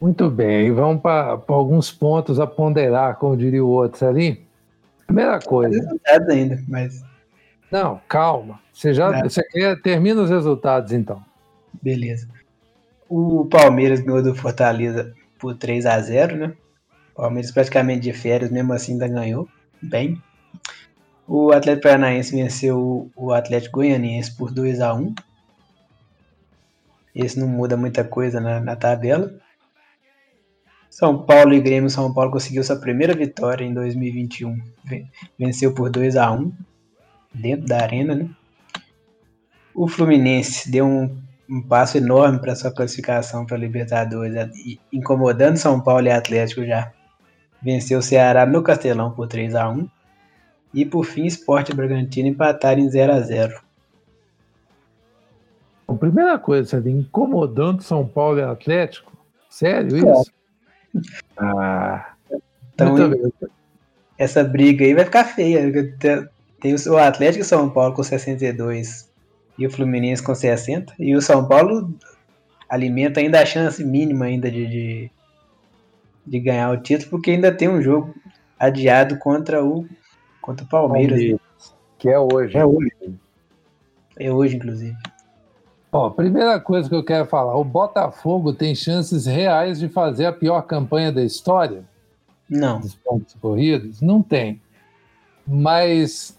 [0.00, 4.46] Muito bem, vamos para alguns pontos a ponderar, como diria o outro ali.
[5.06, 5.76] Primeira coisa.
[5.76, 7.02] Resultados ainda, mas.
[7.70, 8.60] Não, calma.
[8.72, 9.22] Você já é.
[9.22, 11.22] você quer, termina os resultados então.
[11.82, 12.28] Beleza.
[13.08, 16.52] O Palmeiras ganhou do Fortaleza por 3 a 0 né?
[17.14, 19.48] O Palmeiras praticamente de férias, mesmo assim ainda ganhou.
[19.82, 20.22] Bem.
[21.26, 25.14] O Atlético Paranaense venceu o Atlético Goianiense por 2 a 1
[27.14, 29.32] Esse não muda muita coisa na, na tabela.
[30.98, 31.88] São Paulo e Grêmio.
[31.88, 34.60] São Paulo conseguiu sua primeira vitória em 2021.
[35.38, 36.52] Venceu por 2 a 1
[37.32, 38.28] dentro da arena, né?
[39.72, 41.16] O Fluminense deu um,
[41.48, 44.34] um passo enorme para sua classificação para a Libertadores,
[44.92, 46.92] incomodando São Paulo e Atlético já.
[47.62, 49.88] Venceu o Ceará no Castelão por 3 a 1
[50.74, 53.60] e por fim Sport e Bragantino empataram em 0 a 0
[55.86, 59.10] a primeira coisa, você incomodando São Paulo e Atlético?
[59.48, 60.37] Sério isso?
[61.36, 62.12] Ah,
[62.74, 62.96] então,
[64.16, 65.70] essa briga aí vai ficar feia.
[66.60, 69.08] Tem o Atlético e São Paulo com 62
[69.58, 70.94] e o Fluminense com 60.
[70.98, 71.92] E o São Paulo
[72.68, 75.10] alimenta ainda a chance mínima ainda de, de,
[76.26, 78.14] de ganhar o título, porque ainda tem um jogo
[78.58, 79.86] adiado contra o
[80.40, 81.18] contra o Palmeiras.
[81.18, 81.48] Palmeiras
[81.98, 82.56] que é hoje.
[82.56, 82.92] É hoje.
[84.18, 84.96] É hoje, inclusive.
[85.90, 90.32] Ó, primeira coisa que eu quero falar: o Botafogo tem chances reais de fazer a
[90.32, 91.82] pior campanha da história?
[92.48, 92.80] Não.
[92.80, 94.00] Dos pontos corridos?
[94.00, 94.60] Não tem.
[95.46, 96.38] Mas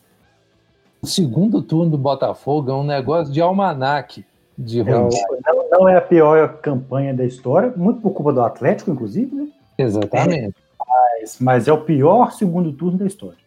[1.02, 4.26] o segundo turno do Botafogo é um negócio de almanaque
[4.58, 5.10] de é, não,
[5.72, 9.48] não, é a pior campanha da história, muito por culpa do Atlético, inclusive, né?
[9.78, 10.54] Exatamente.
[10.58, 13.38] É, mas, mas é o pior segundo turno da história.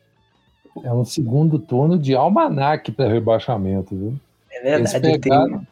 [0.83, 4.15] É um segundo turno de almanaque para rebaixamento, viu?
[4.51, 5.21] É verdade.
[5.21, 5.59] Pegaram...
[5.59, 5.67] Tem,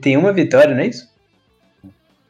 [0.00, 1.12] tem uma vitória, não é isso?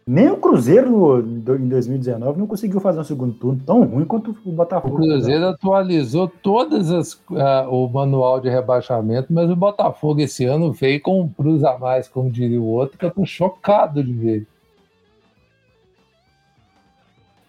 [0.06, 4.52] Nem o Cruzeiro em 2019 não conseguiu fazer um segundo turno tão ruim quanto o
[4.52, 4.96] Botafogo.
[4.96, 10.72] O Cruzeiro atualizou todas as uh, o manual de rebaixamento, mas o Botafogo esse ano
[10.72, 14.12] veio com um plus a mais, como diria o outro, que eu tô chocado de
[14.12, 14.46] ver.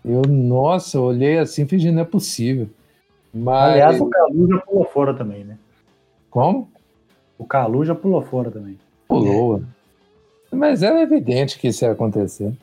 [0.06, 2.70] Eu, nossa, olhei assim, fingindo não é possível.
[3.34, 3.74] Mas...
[3.74, 5.58] Aliás, o Calu já pulou fora também, né?
[6.30, 6.70] Como?
[7.38, 8.78] O Calu já pulou fora também.
[9.10, 9.58] Pulou.
[9.58, 9.75] É.
[10.56, 12.54] Mas era evidente que isso ia acontecer.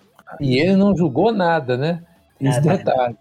[0.40, 2.02] E ele não julgou nada, né?
[2.40, 3.16] Esse nada, detalhe.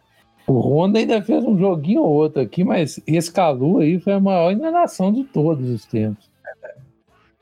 [0.47, 4.19] O Honda ainda fez um joguinho ou outro aqui, mas esse Calu aí foi a
[4.19, 6.29] maior enganação de todos os tempos.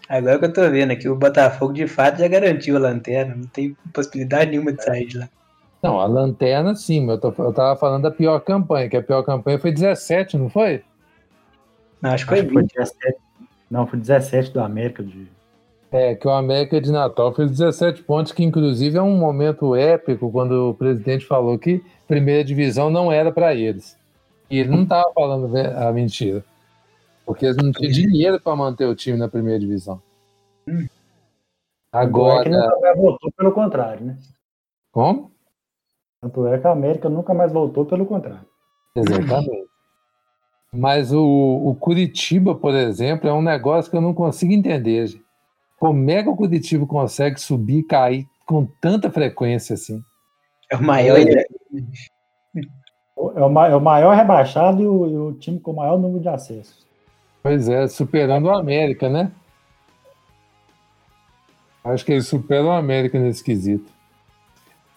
[0.07, 3.45] Agora que eu tô vendo aqui, o Botafogo de fato já garantiu a lanterna, não
[3.45, 5.29] tem possibilidade nenhuma de sair de lá.
[5.83, 9.03] Não, a lanterna sim, mas eu, tô, eu tava falando da pior campanha, que a
[9.03, 10.83] pior campanha foi 17, não foi?
[12.01, 13.17] Não, acho que foi, acho foi 17.
[13.69, 15.27] Não, foi 17 do América de
[15.91, 20.31] é, que o América de Natal fez 17 pontos, que inclusive é um momento épico
[20.31, 23.97] quando o presidente falou que primeira divisão não era para eles.
[24.49, 26.43] E ele não estava falando a mentira.
[27.25, 30.01] Porque eles não tinham dinheiro para manter o time na primeira divisão.
[31.91, 32.49] Agora.
[32.49, 34.17] É que nunca mais voltou pelo contrário, né?
[34.91, 35.31] Como?
[36.21, 38.45] Tanto é que a América nunca mais voltou pelo contrário.
[38.95, 39.69] Exatamente.
[40.71, 45.07] Mas o, o Curitiba, por exemplo, é um negócio que eu não consigo entender.
[45.07, 45.28] Gente.
[45.79, 50.03] Como é que o Curitiba consegue subir e cair com tanta frequência assim?
[50.69, 51.17] É o maior.
[51.17, 51.45] É,
[52.55, 52.65] é,
[53.15, 53.31] o,
[53.65, 56.85] é o maior rebaixado e o, e o, time com o maior número de acessos.
[57.41, 59.31] Pois é, superando o América, né?
[61.83, 63.89] Acho que ele supera o América nesse quesito.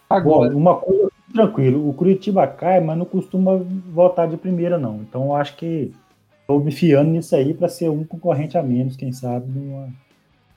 [0.09, 3.55] Agora, Bom, uma coisa tranquilo, o Curitiba cai, mas não costuma
[3.87, 4.97] voltar de primeira, não.
[4.97, 5.93] Então eu acho que
[6.41, 9.89] estou me fiando nisso aí para ser um concorrente a menos, quem sabe, numa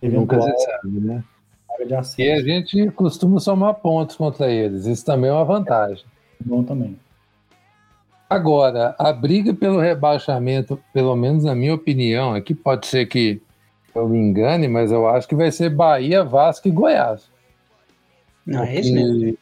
[0.03, 1.25] Nunca se sabe, né?
[2.19, 4.87] E a gente costuma somar pontos contra eles.
[4.87, 6.05] Isso também é uma vantagem.
[6.45, 6.99] Bom também.
[8.29, 13.41] Agora, a briga pelo rebaixamento, pelo menos na minha opinião, aqui pode ser que
[13.95, 17.31] eu me engane, mas eu acho que vai ser Bahia, Vasco e Goiás.
[18.45, 19.39] Não, é isso mesmo.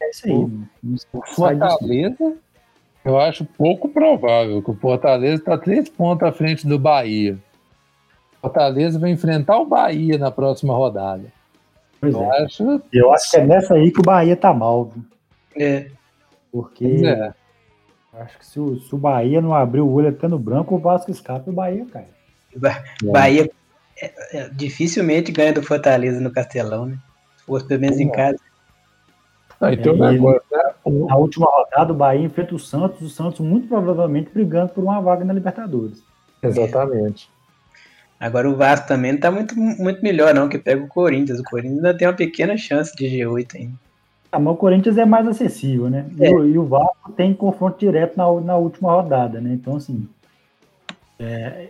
[0.00, 0.32] É isso aí.
[0.32, 0.68] O,
[1.12, 2.36] o Fortaleza,
[3.04, 7.38] eu acho pouco provável que o Fortaleza está três pontos à frente do Bahia.
[8.44, 11.24] Fortaleza vai enfrentar o Bahia na próxima rodada.
[11.98, 12.44] Pois eu, é.
[12.44, 12.82] acho...
[12.92, 14.92] eu acho que é nessa aí que o Bahia tá mal.
[15.56, 15.86] É.
[16.52, 17.32] Porque é.
[18.20, 20.78] acho que se o, se o, Bahia não abrir o olho até no branco, o
[20.78, 22.04] Vasco escapa e o Bahia cai.
[22.62, 23.10] É.
[23.10, 23.50] Bahia
[24.00, 26.98] é, é, dificilmente ganha do Fortaleza no Castelão, né?
[27.38, 28.38] Se fosse pelo menos em casa.
[29.58, 30.74] Ah, então é, agora, né?
[30.84, 35.00] Na última rodada, o Bahia enfrenta o Santos, o Santos muito provavelmente brigando por uma
[35.00, 36.02] vaga na Libertadores.
[36.42, 37.32] Exatamente.
[38.18, 41.40] Agora o Vasco também não tá muito, muito melhor, não, que pega o Corinthians.
[41.40, 43.74] O Corinthians ainda tem uma pequena chance de G8 ainda.
[44.32, 46.06] Ah, mas o Corinthians é mais acessível, né?
[46.18, 46.28] É.
[46.28, 49.52] E, o, e, o Vasco tem confronto direto na, na última rodada, né?
[49.52, 50.08] Então, assim.
[51.18, 51.68] É,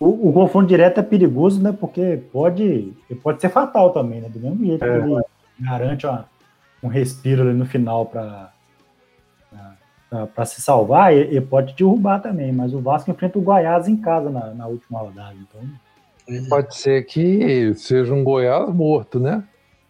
[0.00, 1.76] O, o confronto direto é perigoso, né?
[1.78, 4.28] Porque pode, pode ser fatal também, né?
[4.28, 4.88] Do mesmo jeito é.
[4.88, 5.22] que ele
[5.60, 6.24] garante uma,
[6.82, 8.50] um respiro ali no final para
[10.34, 14.28] para se salvar, ele, pode derrubar também, mas o Vasco enfrenta o Goiás em casa
[14.28, 15.60] na, na última rodada, então...
[16.28, 16.48] É.
[16.48, 19.42] Pode ser que seja um Goiás morto, né?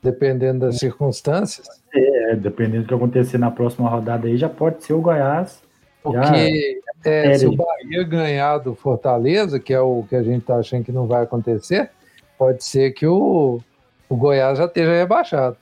[0.02, 1.66] Dependendo das circunstâncias.
[1.94, 5.62] É, dependendo do que acontecer na próxima rodada aí, já pode ser o Goiás.
[6.02, 10.56] Porque é, se o Bahia ganhar do Fortaleza, que é o que a gente está
[10.56, 11.90] achando que não vai acontecer,
[12.38, 13.60] pode ser que o,
[14.08, 15.58] o Goiás já esteja rebaixado.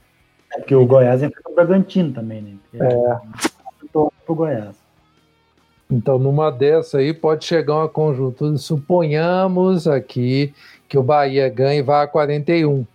[0.55, 2.57] É porque o Goiás enfrenta o Bragantino também, né?
[2.75, 3.58] é.
[4.29, 4.77] Pro Goiás.
[5.91, 8.59] Então, numa dessa aí, pode chegar uma conjuntura.
[8.59, 10.53] Suponhamos aqui
[10.87, 12.87] que o Bahia ganhe e vá a 41.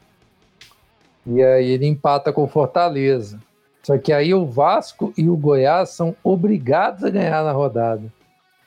[1.25, 3.39] E aí ele empata com o Fortaleza.
[3.81, 8.03] Só que aí o Vasco e o Goiás são obrigados a ganhar na rodada.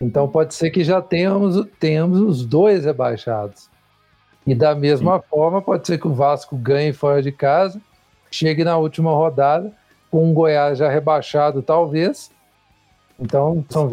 [0.00, 3.70] Então pode ser que já tenhamos, tenhamos os dois rebaixados.
[4.44, 5.24] E da mesma Sim.
[5.30, 7.80] forma, pode ser que o Vasco ganhe fora de casa,
[8.28, 9.72] chegue na última rodada,
[10.10, 12.34] com o Goiás já rebaixado, talvez.
[13.18, 13.90] Então são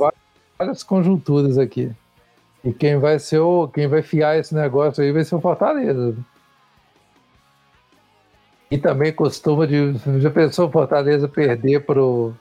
[0.60, 1.92] várias conjunturas aqui.
[2.64, 3.68] E quem vai ser o.
[3.68, 6.16] Quem vai fiar esse negócio aí vai ser o Fortaleza.
[8.72, 9.94] E também costuma de.
[10.20, 12.34] Já pensou o Fortaleza perder pro,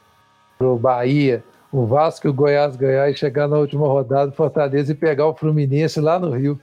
[0.58, 1.42] pro Bahia?
[1.72, 5.26] o Vasco e o Goiás ganhar e chegar na última rodada do Fortaleza e pegar
[5.26, 6.60] o Fluminense lá no Rio.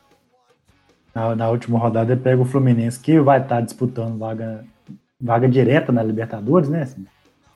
[1.14, 4.64] Na, na última rodada ele pega o Fluminense, que vai estar disputando vaga,
[5.20, 6.84] vaga direta na Libertadores, né?
[6.84, 7.08] Assim?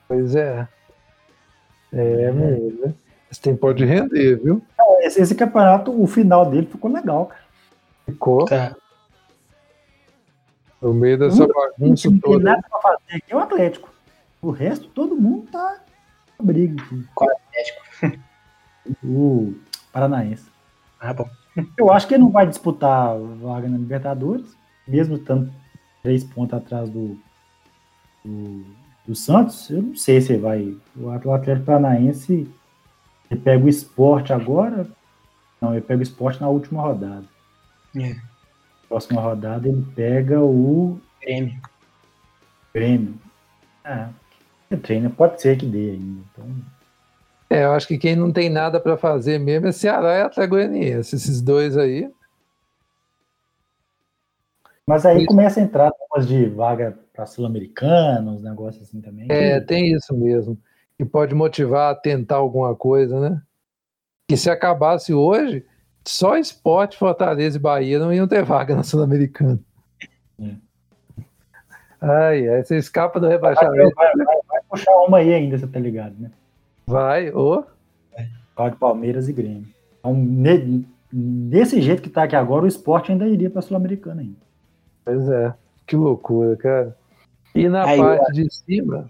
[0.08, 0.66] Pois é.
[1.94, 2.32] É, é.
[2.32, 2.94] mesmo.
[3.30, 4.62] Esse tempo pode render, viu?
[5.00, 7.44] Esse, esse, campeonato, o final dele ficou legal, cara.
[8.06, 8.44] Ficou.
[8.44, 8.76] Tá.
[10.80, 12.14] No meio dessa bagunça toda.
[12.14, 13.90] Não tem nada pra fazer aqui é o Atlético.
[14.42, 15.80] O resto, todo mundo tá
[16.40, 16.82] briga.
[17.14, 18.20] Qual Atlético?
[19.02, 19.54] O
[19.92, 20.46] Paranaense.
[21.00, 21.28] Ah, bom.
[21.78, 25.52] Eu acho que ele não vai disputar vaga na Libertadores, mesmo estando
[26.02, 27.16] três pontos atrás do,
[28.24, 28.64] do,
[29.06, 29.70] do, Santos.
[29.70, 30.76] Eu não sei se vai.
[30.96, 32.48] O Atlético Paranaense
[33.30, 34.86] ele pega o esporte agora.
[35.60, 37.24] Não, ele pega o esporte na última rodada.
[37.96, 38.16] É.
[38.88, 41.60] Próxima rodada ele pega o Grêmio.
[42.74, 43.14] Grêmio.
[43.84, 44.10] Ah,
[44.82, 46.22] treino pode ser que dê ainda.
[46.32, 46.46] Então...
[47.48, 50.56] É, eu acho que quem não tem nada para fazer mesmo é Ceará e Atlético
[50.56, 52.10] Goianiense, esses dois aí.
[54.86, 59.26] Mas aí começa a entrar umas de vaga para sul-americano, uns negócios assim também.
[59.30, 60.58] É, tem isso mesmo.
[60.98, 63.40] Que pode motivar a tentar alguma coisa, né?
[64.28, 65.64] Que se acabasse hoje,
[66.04, 69.60] só esporte, Fortaleza e Bahia não iam ter vaga na Sul-Americana.
[70.40, 70.54] É.
[72.00, 73.94] Ai, aí você escapa do rebaixamento.
[73.94, 76.30] Vai, vai, vai, puxar uma aí ainda, você tá ligado, né?
[76.86, 77.64] Vai, ô.
[78.58, 78.70] Oh.
[78.70, 79.66] de Palmeiras e Grêmio.
[80.00, 84.44] Então, ne, desse jeito que tá aqui agora, o esporte ainda iria pra Sul-Americana ainda.
[85.04, 85.54] Pois é,
[85.86, 86.96] que loucura, cara.
[87.54, 89.08] E na aí, parte de cima.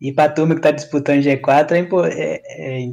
[0.00, 1.72] E pra turma que tá disputando G4,
[2.12, 2.92] é, é,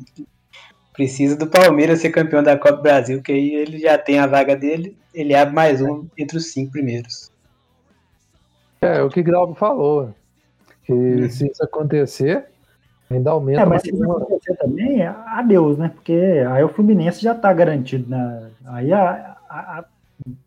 [0.93, 4.27] precisa do Palmeiras ser campeão da Copa do Brasil, que aí ele já tem a
[4.27, 7.31] vaga dele, ele abre mais um entre os cinco primeiros.
[8.81, 10.13] É, é o que Grau falou.
[10.83, 11.29] Que uhum.
[11.29, 12.45] se isso acontecer,
[13.09, 13.61] ainda aumenta.
[13.61, 15.89] É, mas se isso acontecer também, adeus, né?
[15.93, 16.13] Porque
[16.49, 18.09] aí o Fluminense já está garantido.
[18.09, 19.85] Na, aí a, a, a,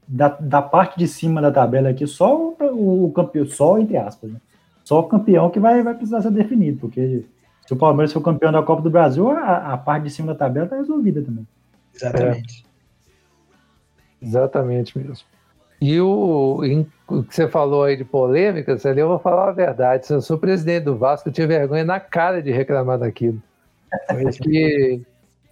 [0.06, 4.30] da, da parte de cima da tabela aqui, só o, o campeão, só entre aspas,
[4.30, 4.40] né?
[4.84, 7.24] Só o campeão que vai, vai precisar ser definido, porque
[7.66, 10.38] se o Palmeiras for campeão da Copa do Brasil, a, a parte de cima da
[10.38, 11.46] tabela está resolvida também.
[11.94, 12.64] Exatamente.
[14.22, 14.24] É.
[14.24, 15.26] Exatamente mesmo.
[15.80, 19.52] E o, em, o que você falou aí de polêmicas, ali eu vou falar a
[19.52, 20.06] verdade.
[20.06, 23.42] Se eu sou presidente do Vasco, eu tinha vergonha na cara de reclamar daquilo.
[24.08, 25.02] Mas que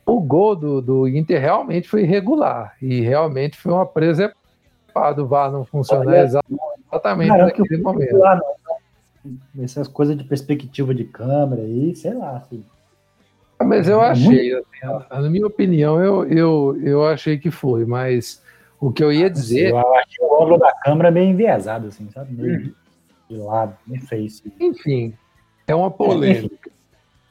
[0.06, 2.76] o gol do, do Inter realmente foi irregular.
[2.80, 8.16] E realmente foi uma presepada do VAR não funcionar exatamente Cara, naquele momento.
[8.16, 9.64] Lá, não.
[9.64, 12.36] Essas coisas de perspectiva de câmera aí, sei lá.
[12.36, 12.62] Assim.
[13.62, 18.42] Mas eu é achei, assim, na minha opinião, eu, eu, eu achei que foi, mas
[18.78, 19.70] o que eu ia dizer.
[19.70, 22.34] Eu achei o ângulo da câmera meio enviesado, assim, sabe?
[22.34, 22.72] Meio uhum.
[23.30, 24.26] de lado, meio feio.
[24.26, 24.52] Assim.
[24.60, 25.14] Enfim,
[25.66, 26.70] é uma polêmica.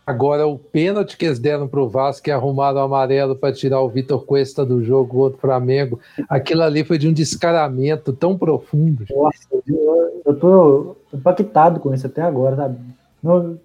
[0.06, 3.90] Agora, o pênalti que eles deram pro Vasco, que arrumaram o amarelo para tirar o
[3.90, 9.06] Vitor Cuesta do jogo contra o Flamengo, aquilo ali foi de um descaramento tão profundo.
[9.10, 12.78] Nossa, eu, eu tô impactado com isso até agora, sabe?
[13.22, 13.58] Não,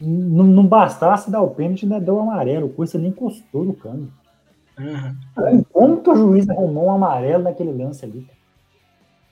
[0.00, 2.66] não, não bastasse dar o pênalti, ainda deu o amarelo.
[2.66, 4.08] O Cuesta nem encostou no cano.
[4.78, 5.64] Uhum.
[5.72, 8.24] Como que o juiz arrumou um amarelo naquele lance ali?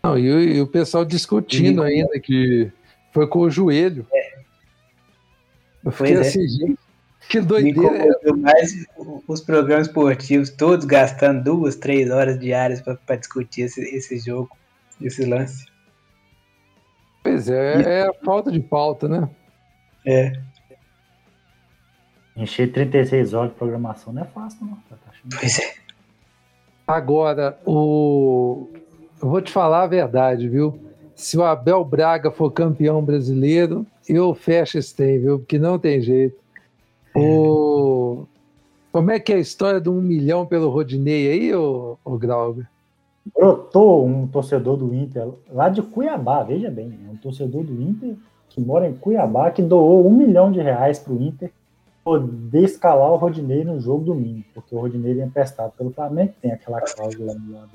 [0.03, 2.73] Não, e, e o pessoal discutindo ainda que
[3.13, 4.05] foi com o joelho.
[4.13, 4.22] É.
[5.85, 6.29] Eu fiquei pois é.
[6.29, 6.49] assim, é.
[6.49, 6.79] gente,
[7.29, 8.19] Que doideira.
[8.25, 8.87] Me mais
[9.27, 14.51] os programas esportivos, todos gastando duas, três horas diárias para discutir esse, esse jogo,
[15.01, 15.67] esse lance.
[17.23, 19.29] Pois é, é a falta de pauta, né?
[20.05, 20.33] É.
[22.37, 24.77] Encher 36 horas de programação não é fácil, não.
[24.89, 24.97] Tá
[25.39, 25.75] pois é.
[26.87, 28.69] Agora, o...
[29.23, 30.92] eu vou te falar a verdade, viu?
[31.15, 35.39] Se o Abel Braga for campeão brasileiro, eu fecho esse tem, viu?
[35.39, 36.37] Porque não tem jeito.
[37.15, 38.27] O...
[38.91, 42.67] Como é que é a história do um milhão pelo Rodinei aí, o, o Grauber?
[43.35, 48.17] Brotou um torcedor do Inter lá de Cuiabá, veja bem, é um torcedor do Inter
[48.49, 51.51] que mora em Cuiabá que doou um milhão de reais para o Inter
[52.05, 56.53] poder escalar o Rodinei no jogo domingo, porque o Rodinei é emprestado pelo Flamengo, tem
[56.53, 57.67] aquela cláusula lá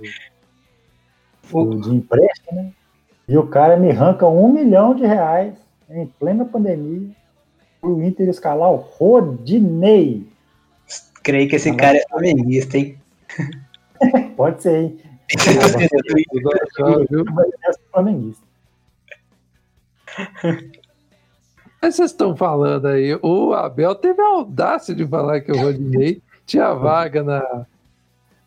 [1.52, 2.74] do, do, de empréstimo, né?
[3.28, 5.54] E o cara me arranca um milhão de reais
[5.90, 7.10] em plena pandemia
[7.82, 10.26] para o Inter escalar o Rodinei.
[11.24, 12.98] Creio que esse cara é flamenguista, hein?
[14.38, 15.00] Pode ser, hein?
[17.92, 18.44] flamenguista.
[21.82, 26.22] Mas vocês estão falando aí, o Abel teve a audácia de falar que o Rodinei
[26.46, 27.66] tinha vaga na,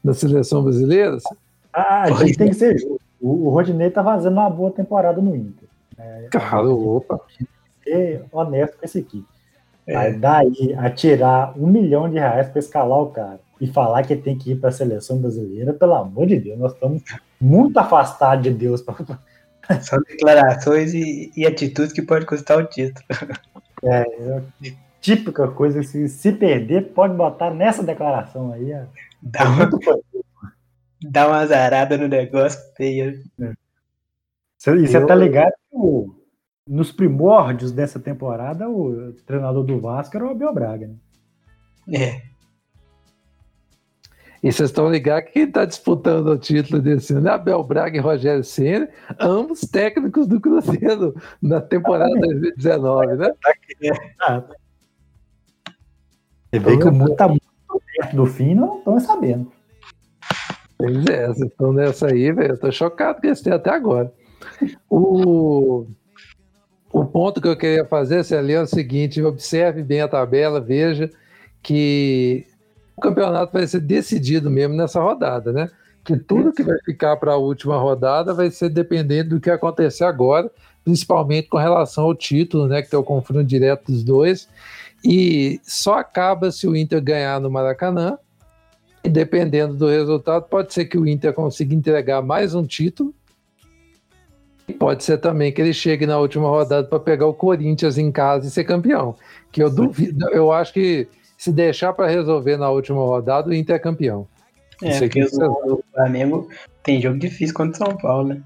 [0.02, 1.18] na seleção brasileira.
[1.70, 3.09] Ah, a gente tem que ser justo.
[3.20, 5.68] O, o Rodinei tá fazendo uma boa temporada no Inter.
[5.98, 7.20] É, Cara, opa.
[7.84, 9.24] Ser honesto com esse aqui.
[9.86, 9.96] É.
[9.96, 14.16] Aí daí a tirar um milhão de reais para escalar o cara e falar que
[14.16, 17.02] tem que ir para a seleção brasileira, pelo amor de Deus, nós estamos
[17.40, 18.80] muito afastados de Deus.
[18.80, 18.94] Pra...
[19.82, 23.04] São declarações e, e atitudes que pode custar o título.
[23.82, 24.42] É, é
[25.00, 28.72] típica coisa, se, se perder, pode botar nessa declaração aí.
[28.72, 28.84] É,
[29.22, 29.70] dá, uma,
[31.02, 33.22] dá uma azarada no negócio feio.
[33.40, 33.52] É.
[34.74, 36.14] E você tá ligado que o,
[36.68, 40.96] nos primórdios dessa temporada, o treinador do Vasco era o Abel Braga, né?
[41.92, 42.30] É.
[44.42, 47.96] E vocês estão ligados que quem está disputando o título desse ano é Abel Braga
[47.96, 48.88] e Rogério Senna,
[49.18, 53.32] ambos técnicos do Cruzeiro na temporada 2019, né?
[56.50, 57.42] Você vê que o mundo está muito
[57.96, 59.52] perto do fim não estão sabendo.
[60.80, 62.54] Pois é, vocês estão nessa aí, velho.
[62.54, 64.10] Eu tô chocado com esse até agora.
[64.88, 65.86] O,
[66.90, 71.10] o ponto que eu queria fazer, Celia, é o seguinte: observe bem a tabela, veja
[71.62, 72.46] que
[72.96, 75.68] o campeonato vai ser decidido mesmo nessa rodada, né?
[76.02, 80.04] Que tudo que vai ficar para a última rodada vai ser dependente do que acontecer
[80.04, 80.50] agora,
[80.82, 82.80] principalmente com relação ao título, né?
[82.80, 84.48] Que tem o confronto direto dos dois.
[85.04, 88.18] E só acaba se o Inter ganhar no Maracanã.
[89.02, 93.14] E dependendo do resultado, pode ser que o Inter consiga entregar mais um título.
[94.68, 98.12] E pode ser também que ele chegue na última rodada para pegar o Corinthians em
[98.12, 99.16] casa e ser campeão.
[99.50, 103.76] Que eu duvido, eu acho que se deixar para resolver na última rodada, o Inter
[103.76, 104.28] é campeão.
[104.82, 106.48] É, porque o, Flamengo
[106.82, 108.42] tem jogo difícil contra o São Paulo, né?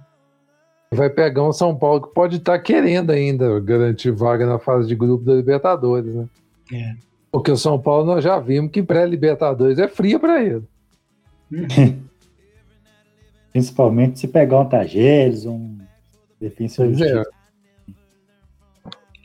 [0.93, 4.89] Vai pegar um São Paulo que pode estar tá querendo ainda garantir vaga na fase
[4.89, 6.29] de grupo da Libertadores, né?
[6.73, 6.95] É.
[7.35, 10.63] Porque o São Paulo nós já vimos que pré-Libertadores é fria para ele.
[13.51, 15.79] Principalmente se pegar um Tajeres, um
[16.41, 16.87] defensor.
[16.87, 17.23] Pois é.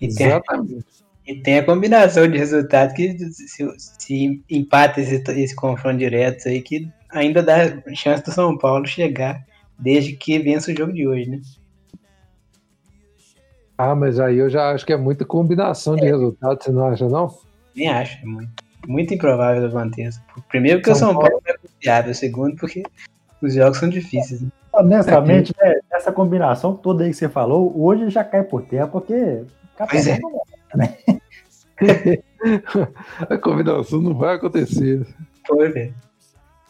[0.02, 0.86] Exatamente.
[1.28, 6.64] E tem a combinação de resultados que se, se empata esse, esse confronto direto aí,
[6.64, 9.46] que ainda dá chance do São Paulo chegar,
[9.78, 11.42] desde que vença o jogo de hoje, né?
[13.78, 16.10] Ah, mas aí eu já acho que é muita combinação de é.
[16.10, 17.49] resultados, você não acha, não?
[17.80, 18.52] Nem acho, é muito,
[18.86, 20.22] muito improvável aconteça.
[20.50, 22.84] Primeiro porque São o São Paulo, Paulo é confiável, segundo porque
[23.42, 24.42] os jogos são difíceis.
[24.42, 24.50] Né?
[24.74, 29.44] Honestamente, né, essa combinação toda aí que você falou, hoje já cai por terra, porque
[29.90, 30.20] pois é.
[30.76, 30.98] né?
[33.30, 35.08] a combinação não vai acontecer.
[35.48, 35.94] Foi, velho.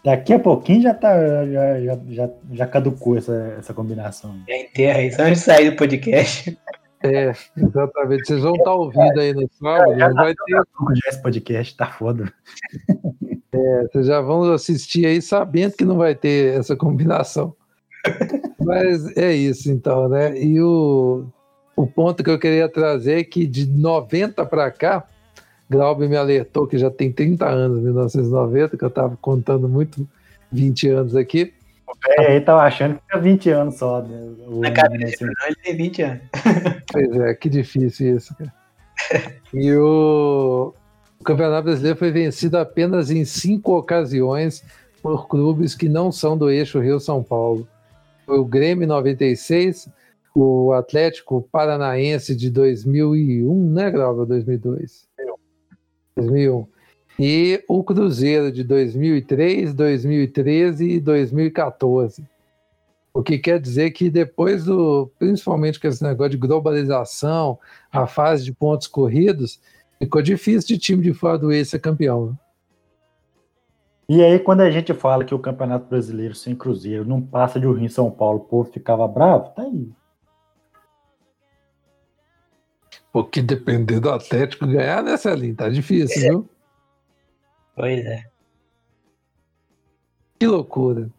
[0.05, 1.11] Daqui a pouquinho já, tá,
[1.47, 4.39] já, já, já, já caducou essa, essa combinação.
[4.47, 6.57] Já enterra aí, só antes de sair do podcast.
[7.01, 8.27] É, exatamente.
[8.27, 10.61] Vocês vão estar tá ouvindo aí no sábado, não vai ter.
[11.07, 12.31] Esse podcast tá foda.
[13.51, 17.55] É, vocês já vão assistir aí sabendo que não vai ter essa combinação.
[18.59, 20.37] Mas é isso, então, né?
[20.39, 21.25] E o,
[21.75, 25.05] o ponto que eu queria trazer é que de 90 para cá,
[25.69, 30.07] Glauber me alertou que já tem 30 anos, 1990, que eu estava contando muito
[30.51, 31.53] 20 anos aqui.
[32.07, 34.01] É, ele estava achando que tinha 20 anos só.
[34.01, 34.35] Né?
[34.47, 36.21] Na cabeça de ele tem 20 anos.
[36.91, 38.53] Pois é, que difícil isso, cara.
[39.53, 40.73] E o,
[41.19, 44.63] o Campeonato Brasileiro foi vencido apenas em cinco ocasiões
[45.01, 47.67] por clubes que não são do eixo Rio-São Paulo.
[48.25, 49.89] Foi o Grêmio 96,
[50.35, 54.25] o Atlético Paranaense de 2001, né, Grava?
[54.25, 55.07] 2002.
[56.15, 56.67] 2001.
[57.21, 62.23] E o Cruzeiro de 2003, 2013 e 2014.
[63.13, 67.59] O que quer dizer que depois do, principalmente com esse negócio de globalização,
[67.91, 69.59] a fase de pontos corridos,
[69.97, 72.27] ficou difícil de time de fora do ex ser campeão.
[72.27, 72.33] Né?
[74.07, 77.67] E aí, quando a gente fala que o Campeonato Brasileiro sem Cruzeiro não passa de
[77.67, 79.89] um Rio em São Paulo, o povo ficava bravo, tá aí.
[83.11, 85.55] Porque depender do Atlético ganhar, né, Celinho?
[85.55, 86.29] Tá difícil, é.
[86.29, 86.49] viu?
[87.79, 88.25] Pois é.
[90.37, 91.09] Que loucura.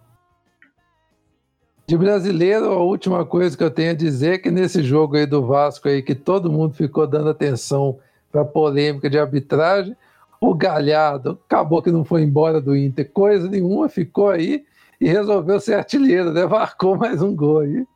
[1.86, 5.24] De brasileiro, a última coisa que eu tenho a dizer é que nesse jogo aí
[5.24, 7.98] do Vasco aí, que todo mundo ficou dando atenção
[8.30, 9.96] para polêmica de arbitragem,
[10.38, 14.66] o Galhardo acabou que não foi embora do Inter, coisa nenhuma, ficou aí
[15.00, 16.44] e resolveu ser artilheiro, né?
[16.46, 17.86] Marcou mais um gol aí.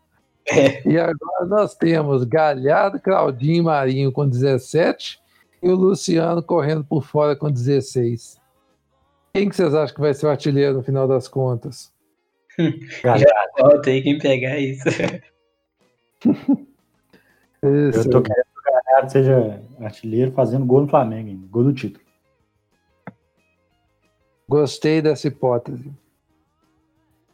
[0.48, 0.88] É.
[0.88, 5.20] E agora nós temos Galhardo, Claudinho e Marinho com 17
[5.62, 8.42] e o Luciano correndo por fora com 16.
[9.34, 11.92] Quem que vocês acham que vai ser o artilheiro no final das contas?
[13.02, 13.16] Já
[13.58, 14.84] volta aí quem pegar isso.
[17.60, 21.48] Eu tô querendo que o Galhardo seja artilheiro fazendo gol no Flamengo, hein?
[21.50, 22.04] gol do título.
[24.48, 25.90] Gostei dessa hipótese.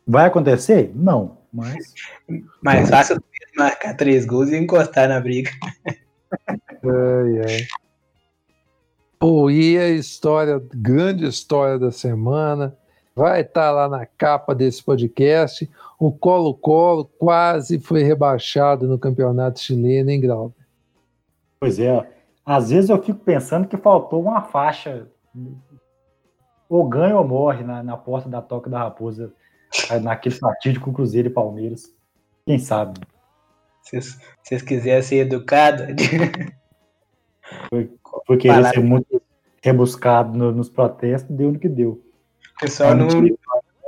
[0.07, 0.90] Vai acontecer?
[0.94, 1.92] Não, mas.
[2.62, 3.22] Mais fácil
[3.57, 5.51] marcar três gols e encostar na briga.
[5.86, 7.66] ai, ai.
[9.21, 12.75] Pô, e a história, grande história da semana,
[13.14, 15.71] vai estar tá lá na capa desse podcast.
[15.99, 20.55] O Colo-Colo quase foi rebaixado no campeonato chileno, hein, Grau?
[21.61, 22.11] Pois é.
[22.47, 25.07] Às vezes eu fico pensando que faltou uma faixa
[26.66, 29.35] ou ganha ou morre na, na porta da Toca da Raposa,
[30.01, 31.95] naquele fatídico Cruzeiro e Palmeiras.
[32.47, 32.99] Quem sabe?
[33.83, 34.01] Se
[34.43, 35.85] vocês quiserem ser educados.
[37.68, 37.91] Foi,
[38.27, 39.21] foi querer ser muito
[39.62, 42.01] rebuscado no, nos protestos, deu no que deu.
[42.61, 43.09] Pessoal não.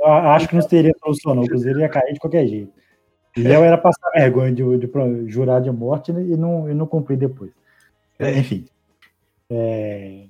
[0.03, 1.43] Acho que não teria solução, não.
[1.43, 2.71] O Cruzeiro ia cair de qualquer jeito.
[3.35, 6.85] E eu era passar vergonha de, de, de, jurar de morte e não, e não
[6.85, 7.51] cumprir depois.
[8.19, 8.37] É.
[8.37, 8.65] Enfim.
[9.49, 10.25] É,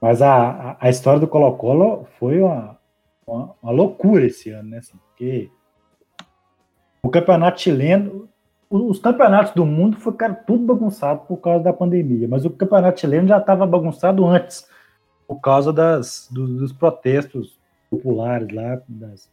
[0.00, 2.78] mas a, a história do Colo-Colo foi uma,
[3.26, 4.78] uma, uma, loucura esse ano, né?
[4.78, 5.50] Assim, porque
[7.02, 8.28] o campeonato chileno,
[8.70, 13.26] os campeonatos do mundo ficaram tudo bagunçado por causa da pandemia, mas o campeonato chileno
[13.26, 14.64] já estava bagunçado antes,
[15.26, 17.58] por causa das, dos, dos protestos
[17.90, 19.28] populares lá, das,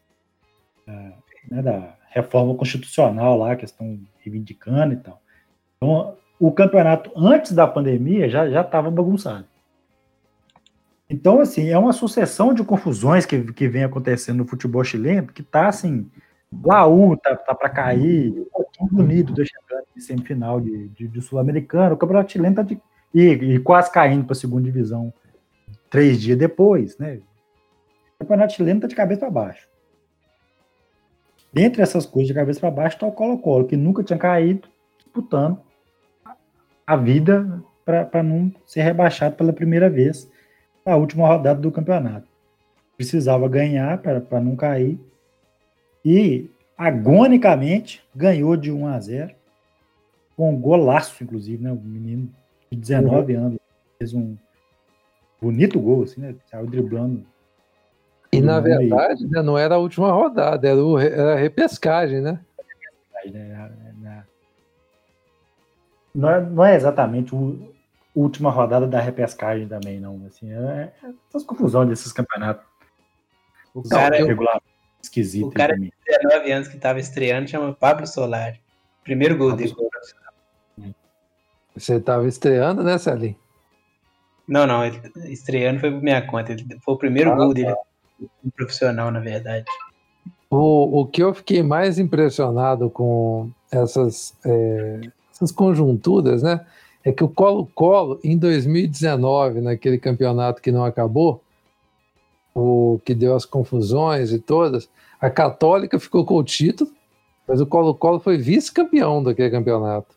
[0.85, 1.13] da,
[1.51, 5.21] né, da reforma constitucional lá que estão reivindicando e tal.
[5.77, 9.45] Então, o campeonato antes da pandemia já estava bagunçado.
[11.09, 15.43] Então, assim, é uma sucessão de confusões que, que vem acontecendo no futebol chileno, que
[15.43, 16.09] tá assim,
[16.63, 18.47] Laú tá, tá para cair,
[18.79, 22.61] o time unido do chegando em semifinal de, de, de Sul-Americano, o Campeonato Chileno tá
[22.61, 22.79] de,
[23.13, 25.13] e, e quase caindo para a segunda divisão
[25.89, 27.19] três dias depois, né?
[28.15, 29.67] O Campeonato Chileno tá de cabeça para baixo.
[31.51, 34.67] Dentre essas coisas de cabeça para baixo está o Colo-Colo, que nunca tinha caído,
[34.97, 35.59] disputando
[36.85, 40.29] a vida para não ser rebaixado pela primeira vez
[40.85, 42.27] a última rodada do campeonato.
[42.95, 44.99] Precisava ganhar para não cair.
[46.03, 49.35] E agonicamente ganhou de 1 a 0
[50.35, 51.71] com um golaço, inclusive, né?
[51.71, 52.29] O menino
[52.71, 53.45] de 19 uhum.
[53.45, 53.59] anos
[53.97, 54.37] fez um
[55.41, 56.35] bonito gol, assim, né?
[56.45, 57.25] Saiu driblando.
[58.31, 62.39] E na verdade, né, não era a última rodada, era, o, era a repescagem, né?
[66.13, 67.73] Não é, não é exatamente o,
[68.19, 70.25] última rodada da repescagem também, não.
[70.25, 72.65] Assim, é, é essas confusões desses campeonatos.
[73.73, 74.59] O cara, regular,
[75.07, 75.47] esquisito.
[75.47, 78.57] O cara de 19 anos que estava estreando chama Pablo Solar.
[79.03, 79.73] Primeiro gol dele.
[81.75, 83.35] Você estava estreando, né, Celinho?
[84.47, 86.51] Não, não, ele, estreando foi por minha conta.
[86.51, 88.29] Ele, foi o primeiro ah, gol dele, tá.
[88.55, 89.65] profissional, na verdade.
[90.49, 95.01] O, o que eu fiquei mais impressionado com essas, é,
[95.31, 96.65] essas conjunturas, né?
[97.07, 101.41] é que o Colo-Colo, em 2019, naquele campeonato que não acabou,
[102.59, 104.89] o que deu as confusões e todas,
[105.21, 106.89] a Católica ficou com o título,
[107.47, 110.15] mas o Colo-Colo foi vice-campeão daquele campeonato.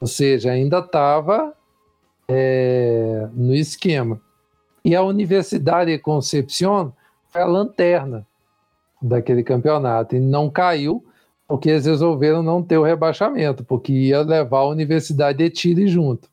[0.00, 1.52] Ou seja, ainda estava
[2.28, 4.20] é, no esquema.
[4.84, 6.92] E a Universidade de Concepción
[7.30, 8.24] foi a lanterna
[9.02, 11.04] daquele campeonato e não caiu,
[11.48, 16.28] porque eles resolveram não ter o rebaixamento, porque ia levar a Universidade de Chile junto.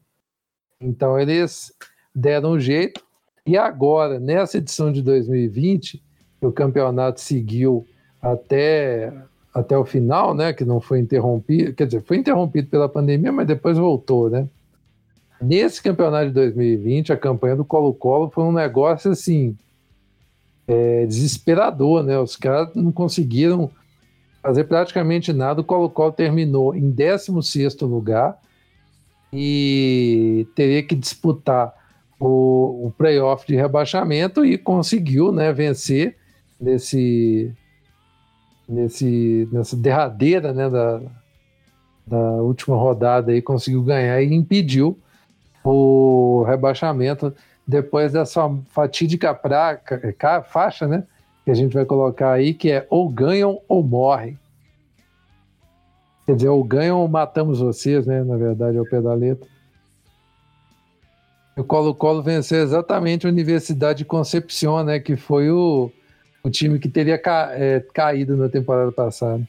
[0.80, 1.74] Então eles
[2.14, 3.04] deram um jeito.
[3.46, 6.02] E agora, nessa edição de 2020,
[6.41, 7.86] o campeonato seguiu
[8.22, 9.14] até,
[9.54, 10.54] até o final, né?
[10.54, 14.48] Que não foi interrompido, quer dizer, foi interrompido pela pandemia, mas depois voltou, né?
[15.44, 19.56] nesse campeonato de 2020, a campanha do Colo-Colo foi um negócio assim
[20.68, 22.18] é, desesperador, né?
[22.18, 23.70] Os caras não conseguiram
[24.41, 25.62] fazer praticamente nada.
[25.62, 28.38] O Colo-Colo terminou em 16 lugar
[29.32, 31.74] e teria que disputar
[32.28, 36.16] o, o playoff de rebaixamento e conseguiu né, vencer
[36.60, 37.52] nesse,
[38.68, 41.02] nesse, nessa derradeira né, da,
[42.08, 44.98] da última rodada aí, conseguiu ganhar e impediu
[45.64, 47.34] o rebaixamento
[47.68, 51.06] depois dessa fatídica praca, faixa, né?
[51.46, 54.38] Que a gente vai colocar aí, que é ou ganham ou morrem.
[56.26, 58.24] Quer dizer, ou ganham ou matamos vocês, né?
[58.24, 59.48] Na verdade, é o pedaleto.
[61.56, 64.99] O Colo-Colo venceu exatamente a Universidade de Concepción, né?
[64.99, 65.91] Que foi o,
[66.43, 69.47] o time que teria ca, é, caído na temporada passada.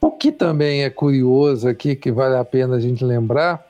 [0.00, 3.66] O que também é curioso aqui, que vale a pena a gente lembrar,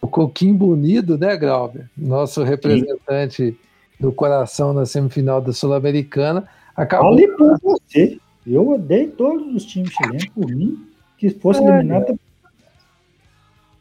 [0.00, 1.88] o Coquinho Bonito, né, Glauber?
[1.96, 3.56] Nosso representante Sim.
[4.00, 6.48] do coração na semifinal da Sul-Americana.
[6.74, 7.14] Acabou.
[7.14, 8.18] Fale por você.
[8.46, 10.86] Eu odeio todos os times chilenos, por mim,
[11.18, 12.18] que fosse é, eliminado.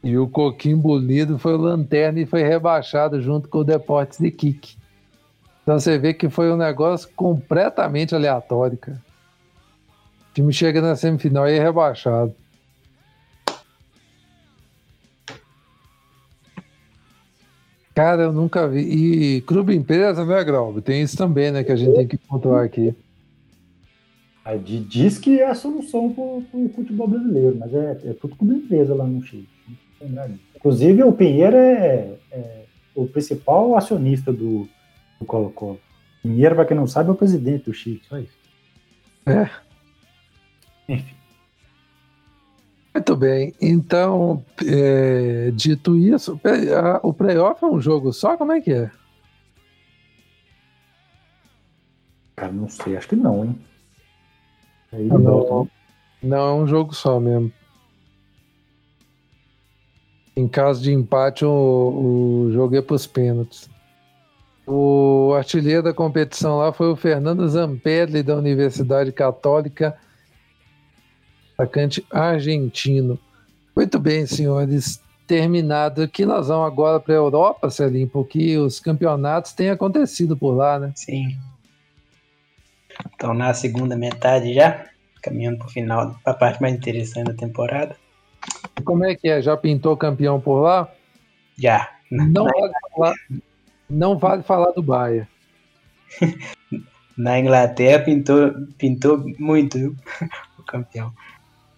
[0.04, 4.78] E o Coquinho Bonito foi lanterna e foi rebaixado junto com o Deportes de Kik.
[5.64, 9.02] Então você vê que foi um negócio completamente aleatório, cara.
[10.32, 12.34] O time chega na semifinal e é rebaixado.
[17.94, 18.80] Cara, eu nunca vi.
[18.80, 20.82] E clube empresa, né, Grau?
[20.82, 22.96] Tem isso também, né, que a gente tem que pontuar aqui.
[24.46, 28.56] A diz que é a solução para o futebol brasileiro, mas é, é tudo clube
[28.56, 29.48] empresa lá no Chile.
[30.56, 32.64] Inclusive, o Pinheiro é, é
[32.96, 34.68] o principal acionista do,
[35.26, 35.80] Colo-Colo.
[36.22, 38.38] Pinheiro, para quem não sabe, é o presidente do Chile, só isso.
[39.26, 39.50] É.
[40.88, 41.16] Enfim.
[42.94, 43.54] Muito bem.
[43.62, 46.40] Então, é, dito isso,
[47.04, 48.36] o playoff é um jogo só?
[48.36, 48.92] Como é que é?
[52.36, 53.60] Cara, não sei, acho que não, hein?
[54.92, 55.70] Aí não, não,
[56.24, 57.52] não é um jogo só mesmo.
[60.40, 61.50] Em caso de empate, o,
[62.48, 63.70] o jogo é para os pênaltis.
[64.66, 69.98] O artilheiro da competição lá foi o Fernando Zampelli, da Universidade Católica
[71.58, 73.20] atacante argentino.
[73.76, 75.02] Muito bem, senhores.
[75.28, 80.52] Terminado aqui, nós vamos agora para a Europa, Celim, porque os campeonatos têm acontecido por
[80.54, 80.94] lá, né?
[80.96, 81.38] Sim.
[83.14, 84.86] Então, na segunda metade já,
[85.22, 87.98] caminhando para o final, a parte mais interessante da temporada.
[88.84, 89.42] Como é que é?
[89.42, 90.90] Já pintou campeão por lá?
[91.58, 91.90] Já.
[92.10, 93.14] Não, vale falar,
[93.90, 95.28] não vale falar do Bahia.
[97.18, 99.96] na Inglaterra pintou, pintou muito, viu?
[100.58, 101.14] o campeão.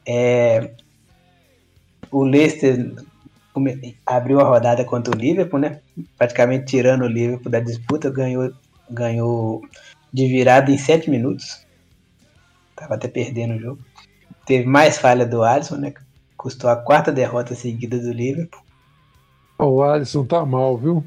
[0.07, 0.71] É,
[2.11, 2.93] o Leicester
[4.05, 5.81] abriu a rodada contra o Liverpool, né?
[6.17, 8.51] Praticamente tirando o Liverpool da disputa, ganhou,
[8.89, 9.61] ganhou
[10.13, 11.65] de virada em 7 minutos.
[12.75, 13.81] Tava até perdendo o jogo.
[14.45, 15.93] Teve mais falha do Alisson, né?
[16.41, 18.63] Custou a quarta derrota seguida do Liverpool.
[19.59, 21.03] O Alisson tá mal, viu?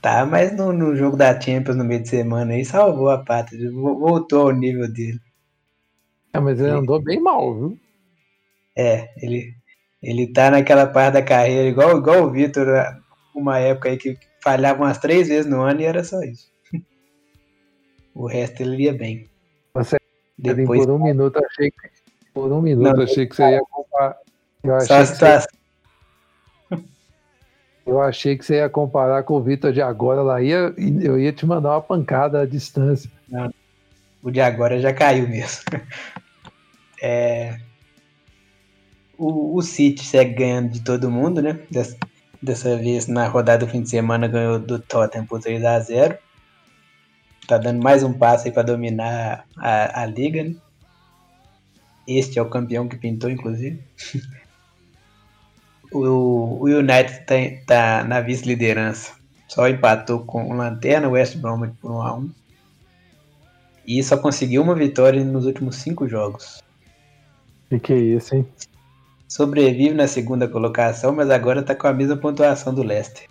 [0.00, 3.68] Tá, mas no, no jogo da Champions no meio de semana aí salvou a pátria.
[3.72, 5.18] Voltou ao nível dele.
[6.32, 7.78] É, mas ele andou bem mal, viu?
[8.76, 9.52] É, ele,
[10.00, 13.00] ele tá naquela parte da carreira, igual, igual o Vitor, né?
[13.34, 16.48] uma época aí que falhava umas três vezes no ano e era só isso.
[18.14, 19.28] o resto ele ia bem.
[19.74, 19.96] Você,
[20.38, 22.03] Depois, por um minuto achei que
[22.34, 24.16] por um minuto não, achei que você ia comparar.
[24.62, 25.46] Eu achei, que você,
[27.86, 31.32] eu achei que você ia comparar com o Vitor de agora lá, ia, eu ia
[31.32, 33.08] te mandar uma pancada à distância.
[33.28, 33.54] Não,
[34.22, 35.62] o de agora já caiu mesmo.
[37.00, 37.58] É,
[39.16, 41.60] o, o City segue ganhando de todo mundo, né?
[41.70, 41.96] Dessa,
[42.42, 46.18] dessa vez, na rodada do fim de semana, ganhou do Tottenham por 3 a 0
[47.46, 50.54] Tá dando mais um passo aí para dominar a, a liga, né?
[52.06, 53.82] Este é o campeão que pintou, inclusive.
[55.92, 57.34] o, o United tá,
[57.66, 59.12] tá na vice-liderança.
[59.48, 62.30] Só empatou com o Lanterna, o West Bromwich por 1 a 1
[63.86, 66.62] E só conseguiu uma vitória nos últimos cinco jogos.
[67.68, 68.46] Que que é isso, hein?
[69.28, 73.26] Sobrevive na segunda colocação, mas agora está com a mesma pontuação do Leicester.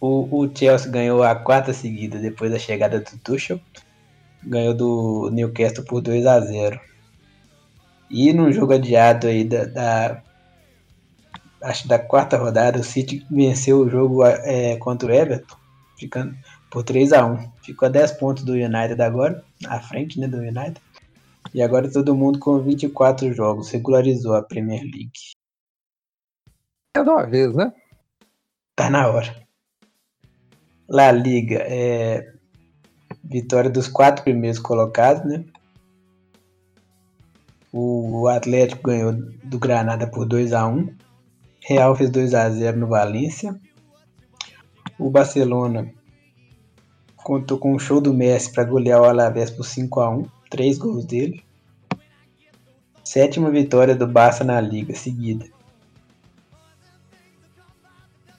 [0.00, 3.60] O, o, Chelsea ganhou a quarta seguida depois da chegada do Tuchel.
[4.46, 6.80] Ganhou do Newcastle por 2 a 0
[8.10, 10.22] E num jogo adiado aí da, da
[11.62, 15.56] acho da quarta rodada, o City venceu o jogo é, contra o Everton,
[15.98, 16.36] ficando
[16.70, 20.38] por 3 a 1 Ficou a 10 pontos do United agora, à frente né, do
[20.38, 20.80] United.
[21.52, 25.32] E agora todo mundo com 24 jogos regularizou a Premier League.
[26.96, 27.72] É de uma vez, né?
[28.74, 29.46] Tá na hora.
[30.88, 32.35] La Liga, é...
[33.28, 35.44] vitória dos quatro primeiros colocados, né?
[37.72, 39.12] O Atlético ganhou
[39.44, 40.94] do Granada por 2 a 1
[41.68, 43.60] Real fez 2 a 0 no Valência.
[44.96, 45.92] O Barcelona
[47.16, 50.78] contou com o show do Messi para golear o Alavés por 5 a 1 Três
[50.78, 51.42] gols dele.
[53.02, 55.44] Sétima vitória do Barça na Liga seguida.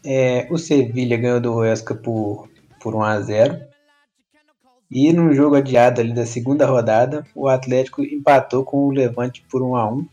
[0.06, 3.68] É, o Sevilha ganhou do Huesca por, por 1 a 0
[4.90, 9.62] E num jogo adiado ali da segunda rodada, o Atlético empatou com o Levante por
[9.62, 10.08] 1 a 1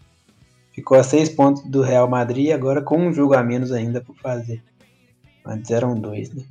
[0.75, 4.16] Ficou a 6 pontos do Real Madrid, agora com um jogo a menos ainda por
[4.16, 4.61] fazer.
[5.47, 6.43] Antes eram dois, né?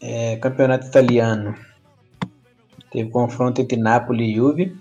[0.00, 1.56] É, campeonato italiano.
[2.92, 4.76] Teve confronto entre Napoli e Juve.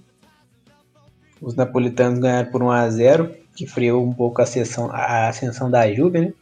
[1.41, 4.45] Os napolitanos ganharam por 1 a 0 que freou um pouco a,
[4.91, 6.33] a ascensão da Juve, né?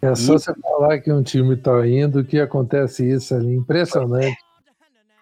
[0.00, 0.38] É só e...
[0.38, 3.54] você falar que um time está indo que acontece isso ali.
[3.54, 4.36] Impressionante.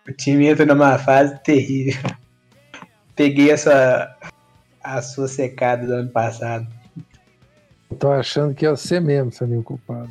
[0.08, 2.00] O time entra numa fase terrível.
[3.14, 4.14] Peguei essa
[4.82, 6.66] a sua secada do ano passado.
[7.98, 10.10] Tô achando que é você mesmo, Saninho, culpado.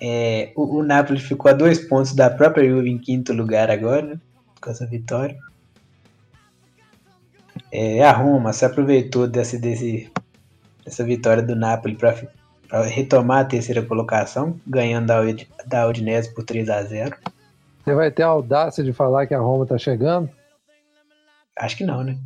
[0.00, 4.02] É, o, o Napoli ficou a dois pontos da própria Juve em quinto lugar agora,
[4.02, 4.20] né,
[4.60, 5.36] com essa vitória.
[7.72, 10.10] É, a Roma se aproveitou desse, desse,
[10.84, 12.14] dessa vitória do Napoli para
[12.82, 15.20] retomar a terceira colocação, ganhando da,
[15.66, 17.16] da Udinese por 3 a 0
[17.84, 20.30] Você vai ter a audácia de falar que a Roma está chegando?
[21.56, 22.18] Acho que não, né?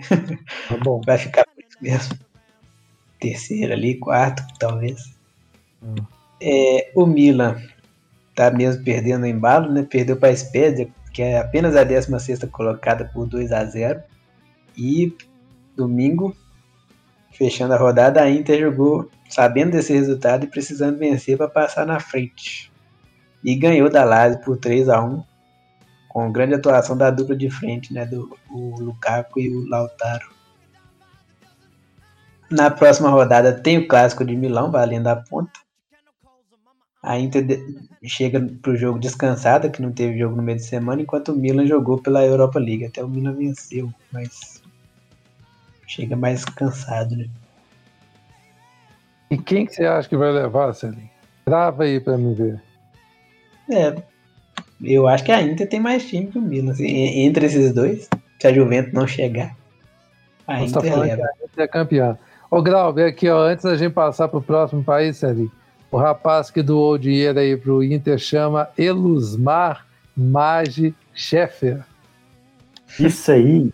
[0.69, 1.01] Tá bom.
[1.05, 2.19] Vai ficar por isso mesmo.
[3.21, 5.15] Terceira ali, quarto, talvez.
[5.83, 5.97] Hum.
[6.41, 7.57] É, o Milan
[8.35, 9.83] tá mesmo perdendo o embalo, né?
[9.83, 14.01] Perdeu para a Spezia, que é apenas a 16 colocada por 2 a 0
[14.77, 15.15] E
[15.77, 16.35] domingo,
[17.39, 22.01] fechando a rodada, a Inter jogou sabendo desse resultado e precisando vencer para passar na
[22.01, 22.73] frente.
[23.45, 25.23] E ganhou da Lazio por 3 a 1
[26.09, 30.29] com grande atuação da dupla de frente, né, do o Lukaku e o Lautaro.
[32.51, 35.61] Na próxima rodada tem o clássico de Milão valendo a ponta.
[37.03, 37.45] A Inter
[38.03, 41.37] chega para o jogo descansada, que não teve jogo no meio de semana, enquanto o
[41.37, 42.87] Milan jogou pela Europa League.
[42.87, 44.58] Até o Milan venceu, mas
[45.89, 47.27] chega mais cansado, né?
[49.31, 51.11] E quem que você acha que vai levar, Celinho?
[51.45, 52.63] Trava aí para me ver.
[53.71, 53.95] É,
[54.83, 56.73] eu acho que a Inter tem mais time que o Milan.
[56.73, 58.09] Assim, entre esses dois,
[58.39, 59.57] se a Juventus não chegar,
[60.47, 61.23] a Inter tá leva.
[61.23, 62.19] a Inter é campeã.
[62.51, 65.53] Ô, Grau, aqui, ó, antes da gente passar para o próximo país, Celinho,
[65.91, 69.87] o rapaz que doou dinheiro aí pro Inter chama Elusmar
[70.17, 71.85] Magi Scheffer.
[72.99, 73.71] Isso aí.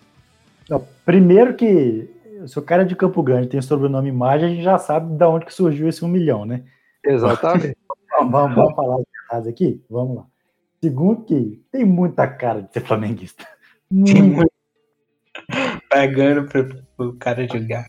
[1.04, 2.10] Primeiro que
[2.46, 5.24] se o cara é de Campo Grande tem sobrenome Maggi, a gente já sabe de
[5.24, 6.64] onde que surgiu esse um milhão, né?
[7.04, 7.76] Exatamente.
[8.18, 9.84] vamos, vamos, falar de verdade aqui?
[9.88, 10.26] Vamos lá.
[10.82, 13.46] Segundo que tem muita cara de ser flamenguista.
[13.90, 14.50] Muito.
[15.88, 17.86] Pagando pro, pro cara jogar.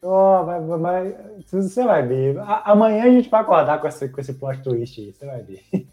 [0.00, 1.16] Oh, vai, vai,
[1.50, 2.38] você vai ver.
[2.64, 5.62] amanhã a gente vai acordar com esse, com esse plot twist aí, você vai ver.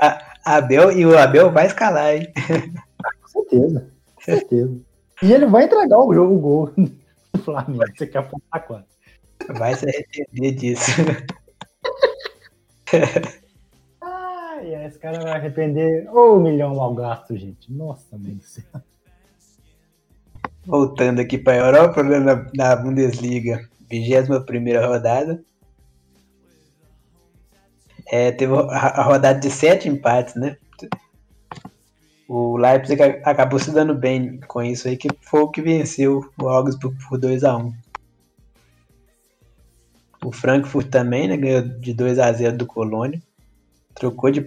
[0.00, 2.32] A, Abel e o Abel vai escalar, hein?
[3.22, 4.93] Com certeza, com certeza.
[5.24, 6.70] E ele vai entregar o jogo, o gol.
[7.42, 7.82] Flamengo.
[7.96, 8.86] Você quer apontar quanto?
[9.58, 10.90] Vai se arrepender disso.
[14.02, 16.06] Ai, esse cara vai arrepender.
[16.14, 17.72] Ô, oh, milhão mal gasto, gente.
[17.72, 18.64] Nossa, meu Deus do céu.
[20.66, 25.42] Voltando aqui para a Europa, né, na, na Bundesliga, 21 rodada.
[28.12, 30.58] É, teve a, a rodada de sete empates, né?
[32.28, 36.48] O Leipzig acabou se dando bem com isso aí, que foi o que venceu o
[36.48, 37.72] Augsburg por 2 a 1
[40.24, 43.22] O Frankfurt também né, ganhou de 2 a 0 do Colônia.
[43.94, 44.44] Trocou de,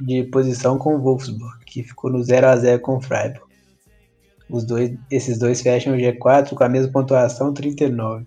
[0.00, 3.50] de posição com o Wolfsburg, que ficou no 0 a 0 com o Freiburg.
[4.48, 8.26] Os dois, esses dois fecham o G4 com a mesma pontuação, 39.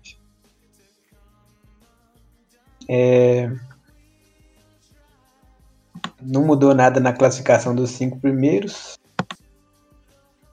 [2.88, 3.50] É,
[6.24, 8.98] não mudou nada na classificação dos cinco primeiros.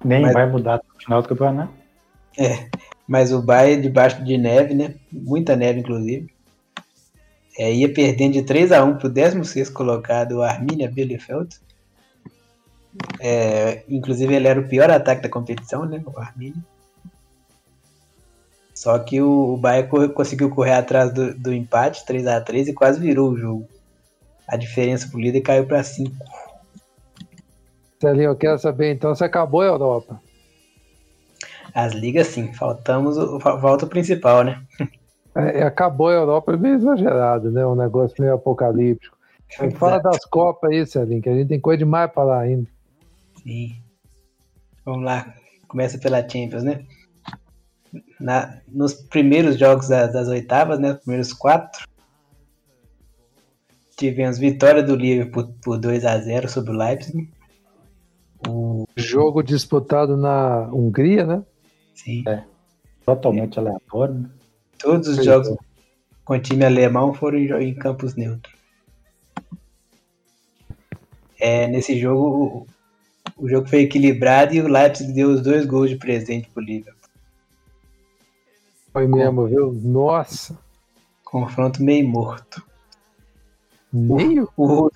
[0.03, 0.33] Nem mas...
[0.33, 1.73] vai mudar no final do campeonato.
[2.37, 2.69] É,
[3.07, 4.95] mas o Bayern debaixo de neve, né?
[5.11, 6.33] Muita neve, inclusive.
[7.57, 11.59] É, ia perdendo de 3 a 1 para o 16 colocado, o Arminia Bielefeld.
[13.19, 16.01] É, inclusive, ele era o pior ataque da competição, né?
[16.05, 16.63] O Arminia.
[18.73, 22.73] Só que o, o Bayern conseguiu correr atrás do, do empate, 3 a 3 e
[22.73, 23.67] quase virou o jogo
[24.51, 26.13] a diferença pro líder caiu para 5.
[28.01, 30.21] Celinho, eu quero saber, então, você acabou a Europa?
[31.73, 32.51] As ligas, sim.
[32.51, 34.61] Faltamos o, falta o principal, né?
[35.33, 37.65] É, é, acabou a Europa é meio exagerado, né?
[37.65, 39.17] Um negócio meio apocalíptico.
[39.77, 42.67] Fala das Copas aí, Celinho, que a gente tem coisa demais para lá ainda.
[43.41, 43.77] Sim.
[44.83, 45.33] Vamos lá.
[45.69, 46.83] Começa pela Champions, né?
[48.19, 50.91] Na, nos primeiros jogos das, das oitavas, né?
[50.91, 51.87] Os primeiros quatro.
[54.01, 57.29] Tivemos vitória do Liverpool por, por 2 a 0 sobre o Leipzig.
[58.47, 61.43] O jogo disputado na Hungria, né?
[61.93, 62.23] Sim.
[62.27, 62.43] É.
[63.05, 63.61] Totalmente é.
[63.61, 64.15] aleatório.
[64.15, 64.29] Né?
[64.79, 65.23] Todos os Sim.
[65.23, 65.55] jogos
[66.25, 68.55] com time alemão foram em, campos neutros.
[71.39, 72.67] É, nesse jogo,
[73.37, 76.63] o, o, jogo foi equilibrado e o Leipzig deu os dois gols de presente pro
[76.63, 77.07] Liverpool.
[78.91, 79.71] Foi mesmo, viu?
[79.71, 80.57] Nossa!
[81.23, 82.70] Confronto meio morto.
[83.91, 84.49] Meio?
[84.55, 84.91] O, o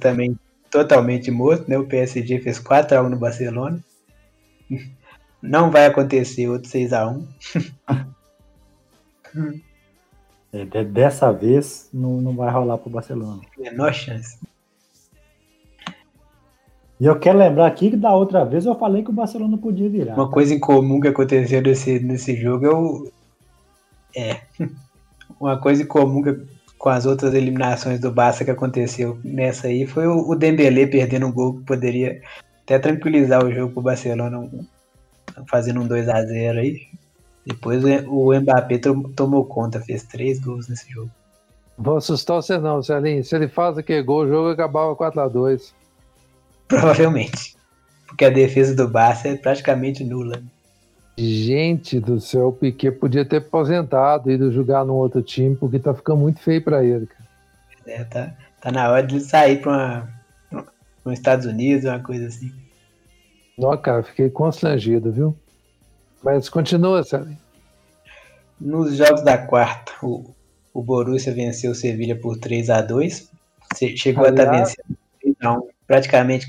[0.00, 0.38] também
[0.70, 1.78] totalmente morto, né?
[1.78, 3.78] O PSG fez 4x1 no Barcelona.
[5.42, 7.22] Não vai acontecer outro 6x1.
[10.52, 13.40] é, dessa vez não, não vai rolar pro Barcelona.
[13.56, 14.38] Menor chance.
[17.00, 19.88] E eu quero lembrar aqui que da outra vez eu falei que o Barcelona podia
[19.88, 20.14] virar.
[20.14, 23.12] Uma coisa em comum que aconteceu nesse, nesse jogo é o.
[24.16, 24.40] É.
[25.38, 26.36] Uma coisa em comum que
[26.78, 31.26] com as outras eliminações do Barça que aconteceu nessa aí foi o, o Dembélé perdendo
[31.26, 32.20] um gol que poderia
[32.62, 34.48] até tranquilizar o jogo pro Barcelona
[35.48, 36.86] fazendo um 2 a 0 aí.
[37.44, 38.78] Depois o Mbappé
[39.16, 41.10] tomou conta, fez três gols nesse jogo.
[41.78, 43.24] Vou assustar você não, Celinho.
[43.24, 45.74] Se ele faz aquele gol, o jogo acabava 4 a 2
[46.66, 47.56] Provavelmente.
[48.06, 50.42] Porque a defesa do Barça é praticamente nula.
[51.20, 55.92] Gente do céu, o Piquet podia ter aposentado, ido jogar num outro time, porque tá
[55.92, 57.28] ficando muito feio para ele, cara.
[57.86, 60.06] É, tá, tá na hora de ele sair para
[61.04, 62.52] os Estados Unidos, uma coisa assim.
[63.58, 65.36] Não, cara, fiquei constrangido, viu?
[66.22, 67.36] Mas continua, sabe?
[68.60, 70.32] Nos jogos da quarta, o,
[70.72, 73.28] o Borussia venceu o Sevilha por 3 a 2
[73.96, 76.46] Chegou Aliás, a estar vencendo então, praticamente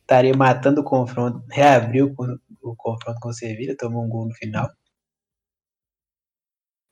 [0.00, 1.42] estaria matando o confronto.
[1.50, 2.14] Reabriu
[2.62, 4.68] o confronto com o Sevilha, tomou um gol no final.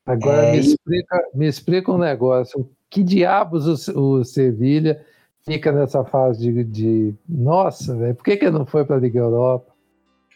[0.06, 2.70] Agora é, me, explica, me explica um negócio.
[2.88, 5.04] Que diabos o, o Sevilha
[5.44, 6.64] fica nessa fase de.
[6.64, 7.14] de...
[7.28, 9.72] Nossa, velho, por que, que não foi para a Liga Europa?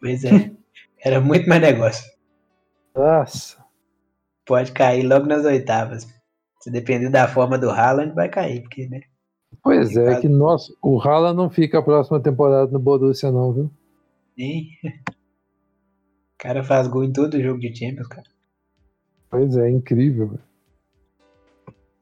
[0.00, 0.52] Pois é,
[1.04, 2.04] era muito mais negócio.
[2.94, 3.64] Nossa.
[4.46, 6.06] Pode cair logo nas oitavas.
[6.60, 9.00] Se depender da forma do Haaland, vai cair, porque, né?
[9.62, 13.70] Pois é, que nosso, o Haaland não fica a próxima temporada no Borussia, não, viu?
[14.36, 14.68] Sim.
[16.44, 18.26] O cara faz gol em todo jogo de Champions, cara.
[19.30, 20.28] Pois é, incrível.
[20.28, 20.40] Véio.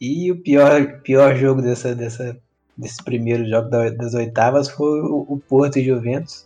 [0.00, 2.36] E o pior, pior jogo dessa, dessa,
[2.76, 6.44] desse primeiro jogo das oitavas foi o, o Porto e Juventus.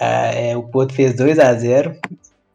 [0.00, 1.96] Ah, é, o Porto fez 2 a 0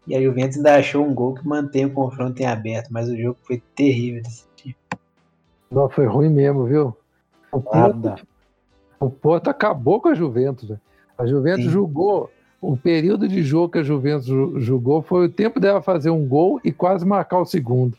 [0.07, 3.17] e a Juventus ainda achou um gol que mantém o confronto em aberto, mas o
[3.17, 4.79] jogo foi terrível desse tipo.
[5.69, 6.95] Não, foi ruim mesmo, viu?
[7.51, 8.25] O Porto,
[9.01, 10.69] o Porto acabou com a Juventus.
[10.69, 10.81] Véio.
[11.17, 11.71] A Juventus Sim.
[11.71, 12.31] jogou
[12.61, 14.27] o período de jogo que a Juventus
[14.63, 17.97] jogou foi o tempo dela fazer um gol e quase marcar o segundo.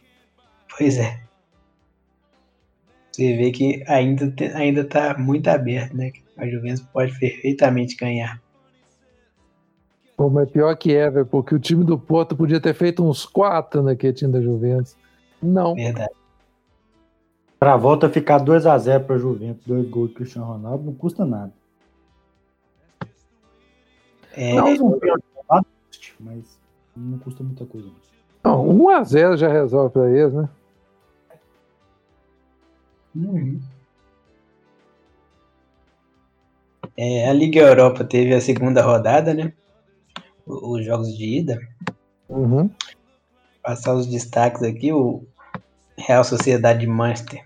[0.79, 1.21] Pois é.
[3.11, 6.13] Você vê que ainda, ainda tá muito aberto, né?
[6.39, 8.41] A Juventus pode perfeitamente ganhar.
[10.17, 13.27] Pô, mas pior que é, velho, porque o time do Porto podia ter feito uns
[13.27, 14.97] quatro naquele time da Juventus.
[15.43, 15.75] Não.
[15.75, 16.13] Verdade.
[17.59, 21.53] Pra volta ficar 2x0 pra Juventus, dois gols do Cristiano Ronaldo, não custa nada.
[24.35, 24.99] É, não, não,
[26.21, 26.59] mas
[26.97, 27.89] não custa muita coisa.
[28.45, 30.49] Não, 1x0 já resolve para eles, né?
[33.15, 33.61] Uhum.
[36.97, 39.53] É, a Liga Europa teve a segunda rodada, né?
[40.47, 41.61] Os jogos de ida.
[42.29, 42.71] Uhum.
[43.63, 45.25] Passar os destaques aqui, o
[45.97, 47.45] Real Sociedade de Manchester.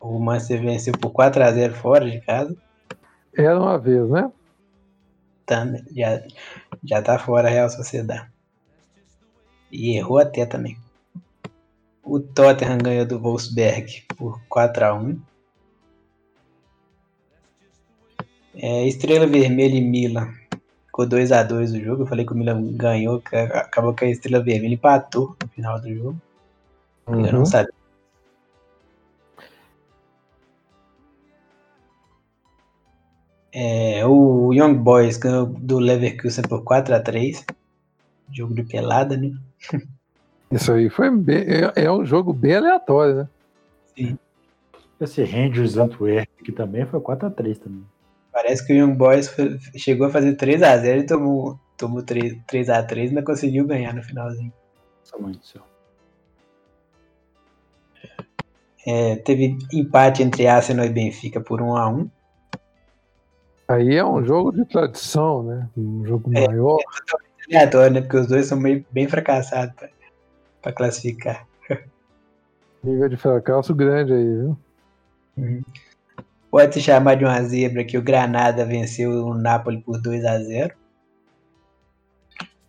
[0.00, 2.56] O Manchester venceu por 4x0 fora de casa.
[3.36, 4.30] Era uma vez, né?
[5.50, 6.22] Tá, já,
[6.84, 8.30] já tá fora a Real Sociedade.
[9.70, 10.78] E errou até também.
[12.02, 15.20] O Tottenham ganhou do Wolfsberg por 4 a 1
[18.54, 20.32] é, Estrela Vermelha e Milan.
[20.86, 22.02] Ficou 2 a 2 o jogo.
[22.02, 23.22] Eu falei que o Milan ganhou,
[23.54, 26.20] acabou que a Estrela Vermelha empatou no final do jogo.
[27.06, 27.26] Uhum.
[27.26, 27.79] Eu não sabia
[33.52, 37.44] É, o Young Boys ganhou do Leverkusen por 4 a 3
[38.32, 39.32] Jogo de pelada, né?
[40.52, 43.28] Isso aí foi bem, é, é, um jogo bem aleatório, né?
[43.96, 44.18] Sim.
[45.00, 47.84] Esse Rangers Antwerp aqui também foi 4 a 3 também.
[48.32, 52.02] Parece que o Young Boys foi, chegou a fazer 3 a 0 e tomou, tomou
[52.02, 54.52] 3x3 e ainda conseguiu ganhar no finalzinho.
[58.86, 62.10] É, teve empate entre Arsenal e Benfica por 1 a 1
[63.70, 65.68] Aí é um jogo de tradição, né?
[65.76, 66.80] Um jogo é, maior.
[67.48, 68.00] É aleatório, né?
[68.00, 69.72] Porque os dois são meio, bem fracassados
[70.60, 71.46] para classificar.
[72.82, 74.58] Nível de fracasso grande aí, viu?
[75.36, 75.62] Uhum.
[76.50, 80.40] Pode se chamar de uma zebra que o Granada venceu o Napoli por 2 a
[80.40, 80.74] 0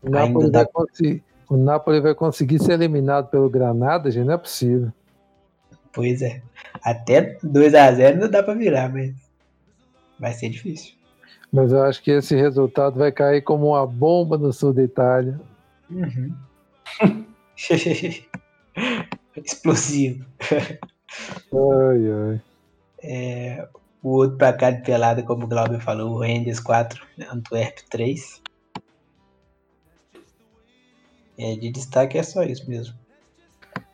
[0.03, 4.37] o Napoli, vai conseguir, o Napoli vai conseguir ser eliminado pelo Granada, gente, não é
[4.37, 4.91] possível.
[5.91, 6.43] Pois é.
[6.83, 9.13] Até 2 a 0 não dá para virar, mas
[10.21, 10.93] vai ser difícil.
[11.51, 15.41] Mas eu acho que esse resultado vai cair como uma bomba no sul da Itália.
[15.89, 16.33] Uhum.
[19.43, 20.25] Explosivo.
[21.51, 22.41] Ai, ai.
[23.03, 23.67] É,
[24.01, 28.41] o outro pra cá de pelada, como o Glauber falou, o Renders 4, Antwerp 3.
[31.37, 32.95] É, de destaque é só isso mesmo.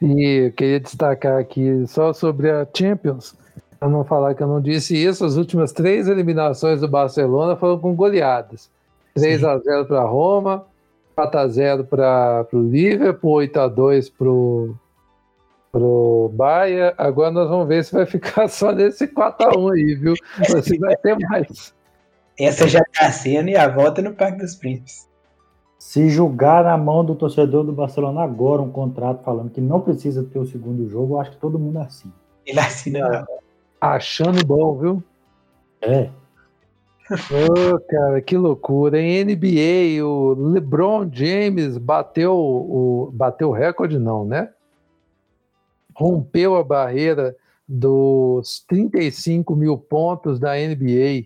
[0.02, 3.36] E eu queria destacar aqui só sobre a Champions,
[3.80, 7.80] para não falar que eu não disse isso, as últimas três eliminações do Barcelona foram
[7.80, 8.70] com goleadas.
[9.16, 10.66] 3 x 0 para Roma,
[11.16, 14.76] 4 x 0 para o Liverpool, 8 x 2 para o
[15.72, 16.94] pro Bahia.
[16.98, 20.14] Agora nós vamos ver se vai ficar só nesse 4x1 aí, viu?
[20.50, 21.74] Você vai ter mais.
[22.40, 25.08] Essa já tá sendo e a volta no Parque dos Príncipes.
[25.80, 30.24] Se julgar na mão do torcedor do Barcelona agora um contrato falando que não precisa
[30.24, 32.14] ter o segundo jogo, eu acho que todo mundo assina.
[32.46, 33.00] Ele assina.
[33.00, 33.47] É.
[33.80, 35.04] Achando bom, viu?
[35.82, 36.10] É.
[37.10, 39.00] Oh, cara, que loucura.
[39.00, 44.50] Em NBA, o LeBron James bateu o bateu recorde, não, né?
[45.98, 47.36] rompeu a barreira
[47.68, 51.26] dos 35 mil pontos da NBA.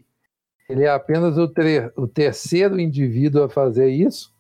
[0.70, 1.52] Ele é apenas o,
[1.98, 4.34] o terceiro indivíduo a fazer isso.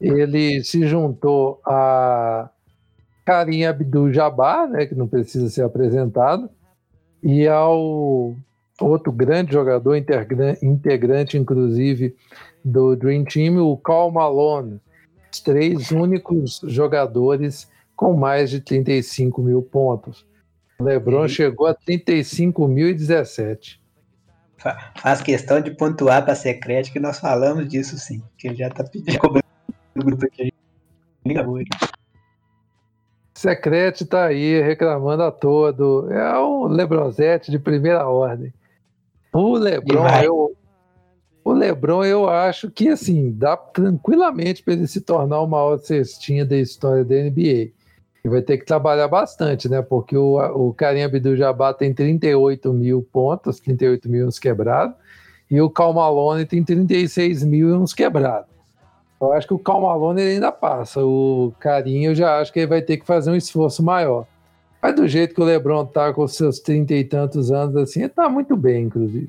[0.00, 2.48] Ele se juntou a
[3.26, 6.48] Karim Abdul-Jabbar, né, que não precisa ser apresentado,
[7.22, 8.34] e ao
[8.80, 12.16] outro grande jogador, integrante, inclusive,
[12.64, 14.80] do Dream Team, o Karl Malone.
[15.32, 20.26] Os três únicos jogadores com mais de 35 mil pontos.
[20.78, 21.28] O LeBron e...
[21.28, 23.78] chegou a 35.017.
[24.96, 28.68] Faz questão de pontuar para ser crédito que nós falamos disso sim, que ele já
[28.68, 29.44] está pedindo cobrando
[29.96, 30.52] o grupo aqui.
[33.38, 36.10] Secrete está aí reclamando a todo.
[36.10, 38.52] É um Lebronzete de primeira ordem.
[39.32, 40.56] O Lebron, eu,
[41.44, 46.44] o Lebron, eu acho que assim dá tranquilamente para ele se tornar o maior cestinha
[46.44, 47.70] da história da NBA.
[48.24, 49.82] E vai ter que trabalhar bastante, né?
[49.82, 54.96] Porque o, o Karim Abdul-Jabbar tem 38 mil pontos, 38 mil uns quebrados,
[55.48, 58.57] e o Cal Malone tem 36 mil e uns quebrados.
[59.20, 61.04] Eu acho que o Cal Malone ainda passa.
[61.04, 64.26] O Karim eu já acho que ele vai ter que fazer um esforço maior.
[64.80, 68.10] Mas do jeito que o LeBron tá com seus 30 e tantos anos, assim, ele
[68.10, 69.28] tá muito bem, inclusive.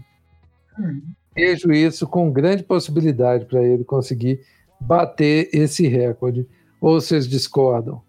[0.80, 1.02] Hum.
[1.36, 4.42] Vejo isso com grande possibilidade para ele conseguir
[4.80, 6.48] bater esse recorde.
[6.80, 8.02] Ou vocês discordam?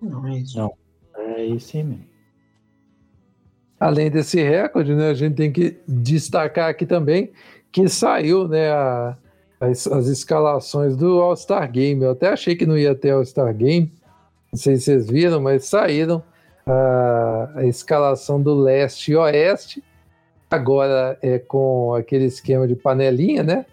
[0.00, 0.58] Não é isso.
[0.58, 0.72] Não.
[1.16, 2.04] É isso mesmo.
[3.78, 7.32] Além desse recorde, né, a gente tem que destacar aqui também
[7.70, 9.18] que saiu né, a,
[9.60, 12.02] as, as, escalações do All-Star Game.
[12.02, 13.92] Eu até achei que não ia ter All-Star Game,
[14.52, 16.22] não sei se vocês viram, mas saíram
[16.66, 19.82] a, a escalação do leste e oeste.
[20.50, 23.66] Agora é com aquele esquema de panelinha, né?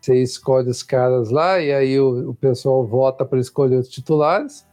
[0.00, 4.66] Você escolhe os caras lá e aí o, o pessoal vota para escolher os titulares.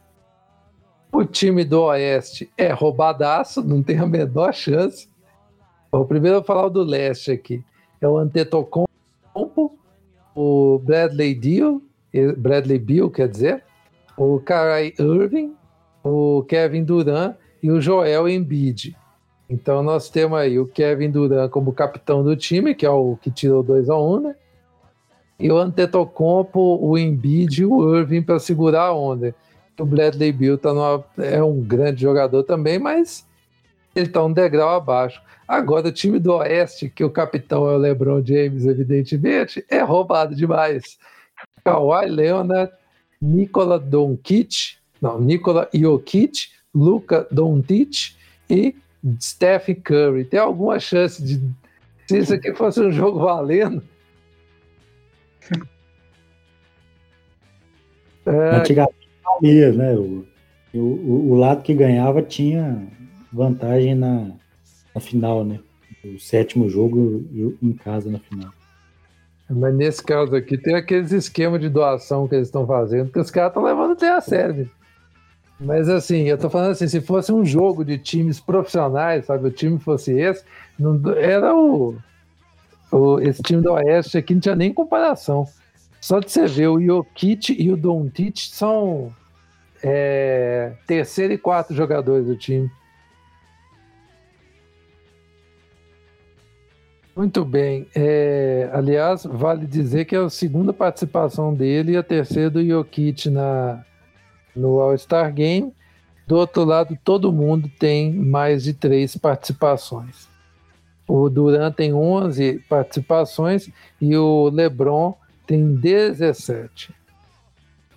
[1.10, 5.08] O time do Oeste é roubadaço, não tem a menor chance.
[5.90, 7.62] Bom, primeiro eu vou falar do Leste aqui.
[8.00, 8.91] É o Antetokounmpo,
[10.34, 11.80] o Bradley Beal,
[12.36, 13.62] Bradley Beal, quer dizer,
[14.16, 15.54] o Kyrie Irving,
[16.04, 18.96] o Kevin Durant e o Joel Embiid.
[19.48, 23.30] Então nós temos aí o Kevin Durant como capitão do time, que é o que
[23.30, 24.34] tirou 2 a 1 um, né?
[25.38, 29.34] E o Antetokounmpo, o Embiid e o Irving para segurar a onda
[29.80, 33.26] o Bradley Bill tá numa, é um grande jogador também, mas
[33.94, 35.20] ele está um degrau abaixo.
[35.46, 40.34] Agora, o time do Oeste, que o capitão é o LeBron James, evidentemente, é roubado
[40.34, 40.98] demais.
[41.64, 42.72] Kawhi Leonard,
[43.20, 48.14] Nikola Doncic, não, Nikola Jokic, Luca Doncic
[48.48, 48.74] e
[49.20, 50.24] Stephen Curry.
[50.24, 51.40] Tem alguma chance de
[52.06, 53.82] se isso aqui fosse um jogo valendo?
[58.26, 59.94] É, Antigamente valia, né?
[59.94, 60.26] O,
[60.74, 62.86] o, o, lado que ganhava tinha
[63.32, 64.30] vantagem na,
[64.94, 65.58] na final, né?
[66.04, 67.24] O sétimo jogo
[67.62, 68.52] em casa na final.
[69.48, 73.30] Mas nesse caso aqui tem aqueles esquemas de doação que eles estão fazendo, que os
[73.30, 74.70] caras estão levando até a sério.
[75.60, 79.50] Mas assim, eu tô falando assim, se fosse um jogo de times profissionais, sabe, o
[79.50, 80.44] time fosse esse,
[80.78, 81.96] não, era o,
[82.90, 85.46] o, esse time do Oeste aqui não tinha nem comparação.
[86.00, 89.14] Só de você ver, o Jokic e o Doncic são
[89.82, 92.68] é, terceiro e quarto jogadores do time.
[97.14, 97.86] Muito bem.
[97.94, 103.28] É, aliás, vale dizer que é a segunda participação dele e a terceira do Jokic
[103.28, 103.84] na,
[104.56, 105.72] no All-Star Game.
[106.26, 110.26] Do outro lado, todo mundo tem mais de três participações.
[111.06, 113.68] O Duran tem 11 participações
[114.00, 115.14] e o LeBron
[115.46, 116.94] tem 17.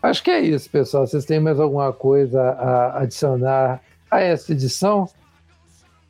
[0.01, 1.07] Acho que é isso, pessoal.
[1.07, 5.09] Vocês têm mais alguma coisa a adicionar a essa edição?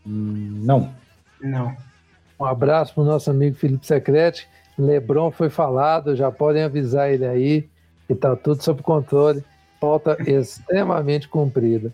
[0.06, 0.94] Não.
[1.40, 1.76] Não.
[2.40, 4.48] Um abraço para o nosso amigo Felipe Secrete.
[4.78, 7.70] Lebron foi falado, já podem avisar ele aí
[8.08, 9.44] que está tudo sob controle
[9.80, 11.94] pauta extremamente comprida.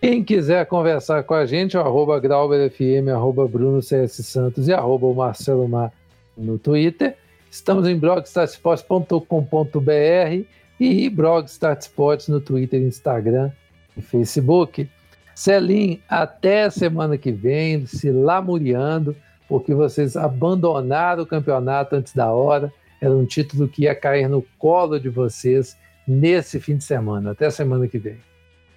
[0.00, 5.12] Quem quiser conversar com a gente, o arroba GrauberFM, arroba Bruno CS Santos e arroba
[5.12, 5.92] Marcelo Mar
[6.36, 7.16] no Twitter.
[7.50, 10.44] Estamos em blogstartsports.com.br
[10.78, 13.50] e Blogstartsports no Twitter, Instagram
[13.96, 14.88] e Facebook.
[15.36, 19.14] Celim, até semana que vem, se lamuriando,
[19.46, 22.72] porque vocês abandonaram o campeonato antes da hora.
[23.02, 25.76] Era um título que ia cair no colo de vocês
[26.08, 27.32] nesse fim de semana.
[27.32, 28.16] Até semana que vem.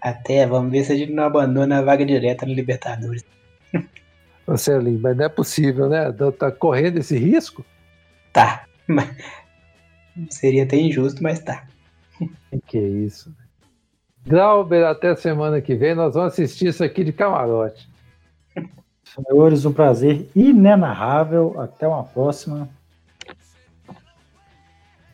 [0.02, 3.24] Até, vamos ver se a gente não abandona a vaga direta no Libertadores.
[4.46, 6.12] Você, mas não é possível, né?
[6.12, 7.66] Tá, tá correndo esse risco?
[8.34, 8.66] Tá.
[10.30, 11.66] Seria até injusto, mas tá.
[12.68, 13.34] Que é isso.
[14.30, 15.96] Glauber, até semana que vem.
[15.96, 17.90] Nós vamos assistir isso aqui de camarote.
[19.04, 21.60] Senhores, um prazer inenarrável.
[21.60, 22.70] Até uma próxima.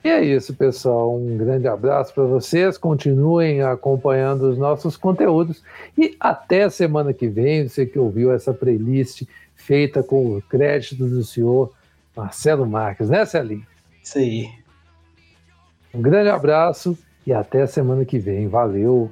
[0.04, 1.16] E é isso, pessoal.
[1.16, 2.78] Um grande abraço para vocês.
[2.78, 5.64] Continuem acompanhando os nossos conteúdos.
[5.98, 9.24] E até semana que vem, você que ouviu essa playlist
[9.56, 11.72] feita com o crédito do senhor
[12.14, 13.66] Marcelo Marques, né, Celinho?
[14.04, 14.50] Isso aí.
[15.94, 18.48] Um grande abraço e até semana que vem.
[18.48, 19.12] Valeu!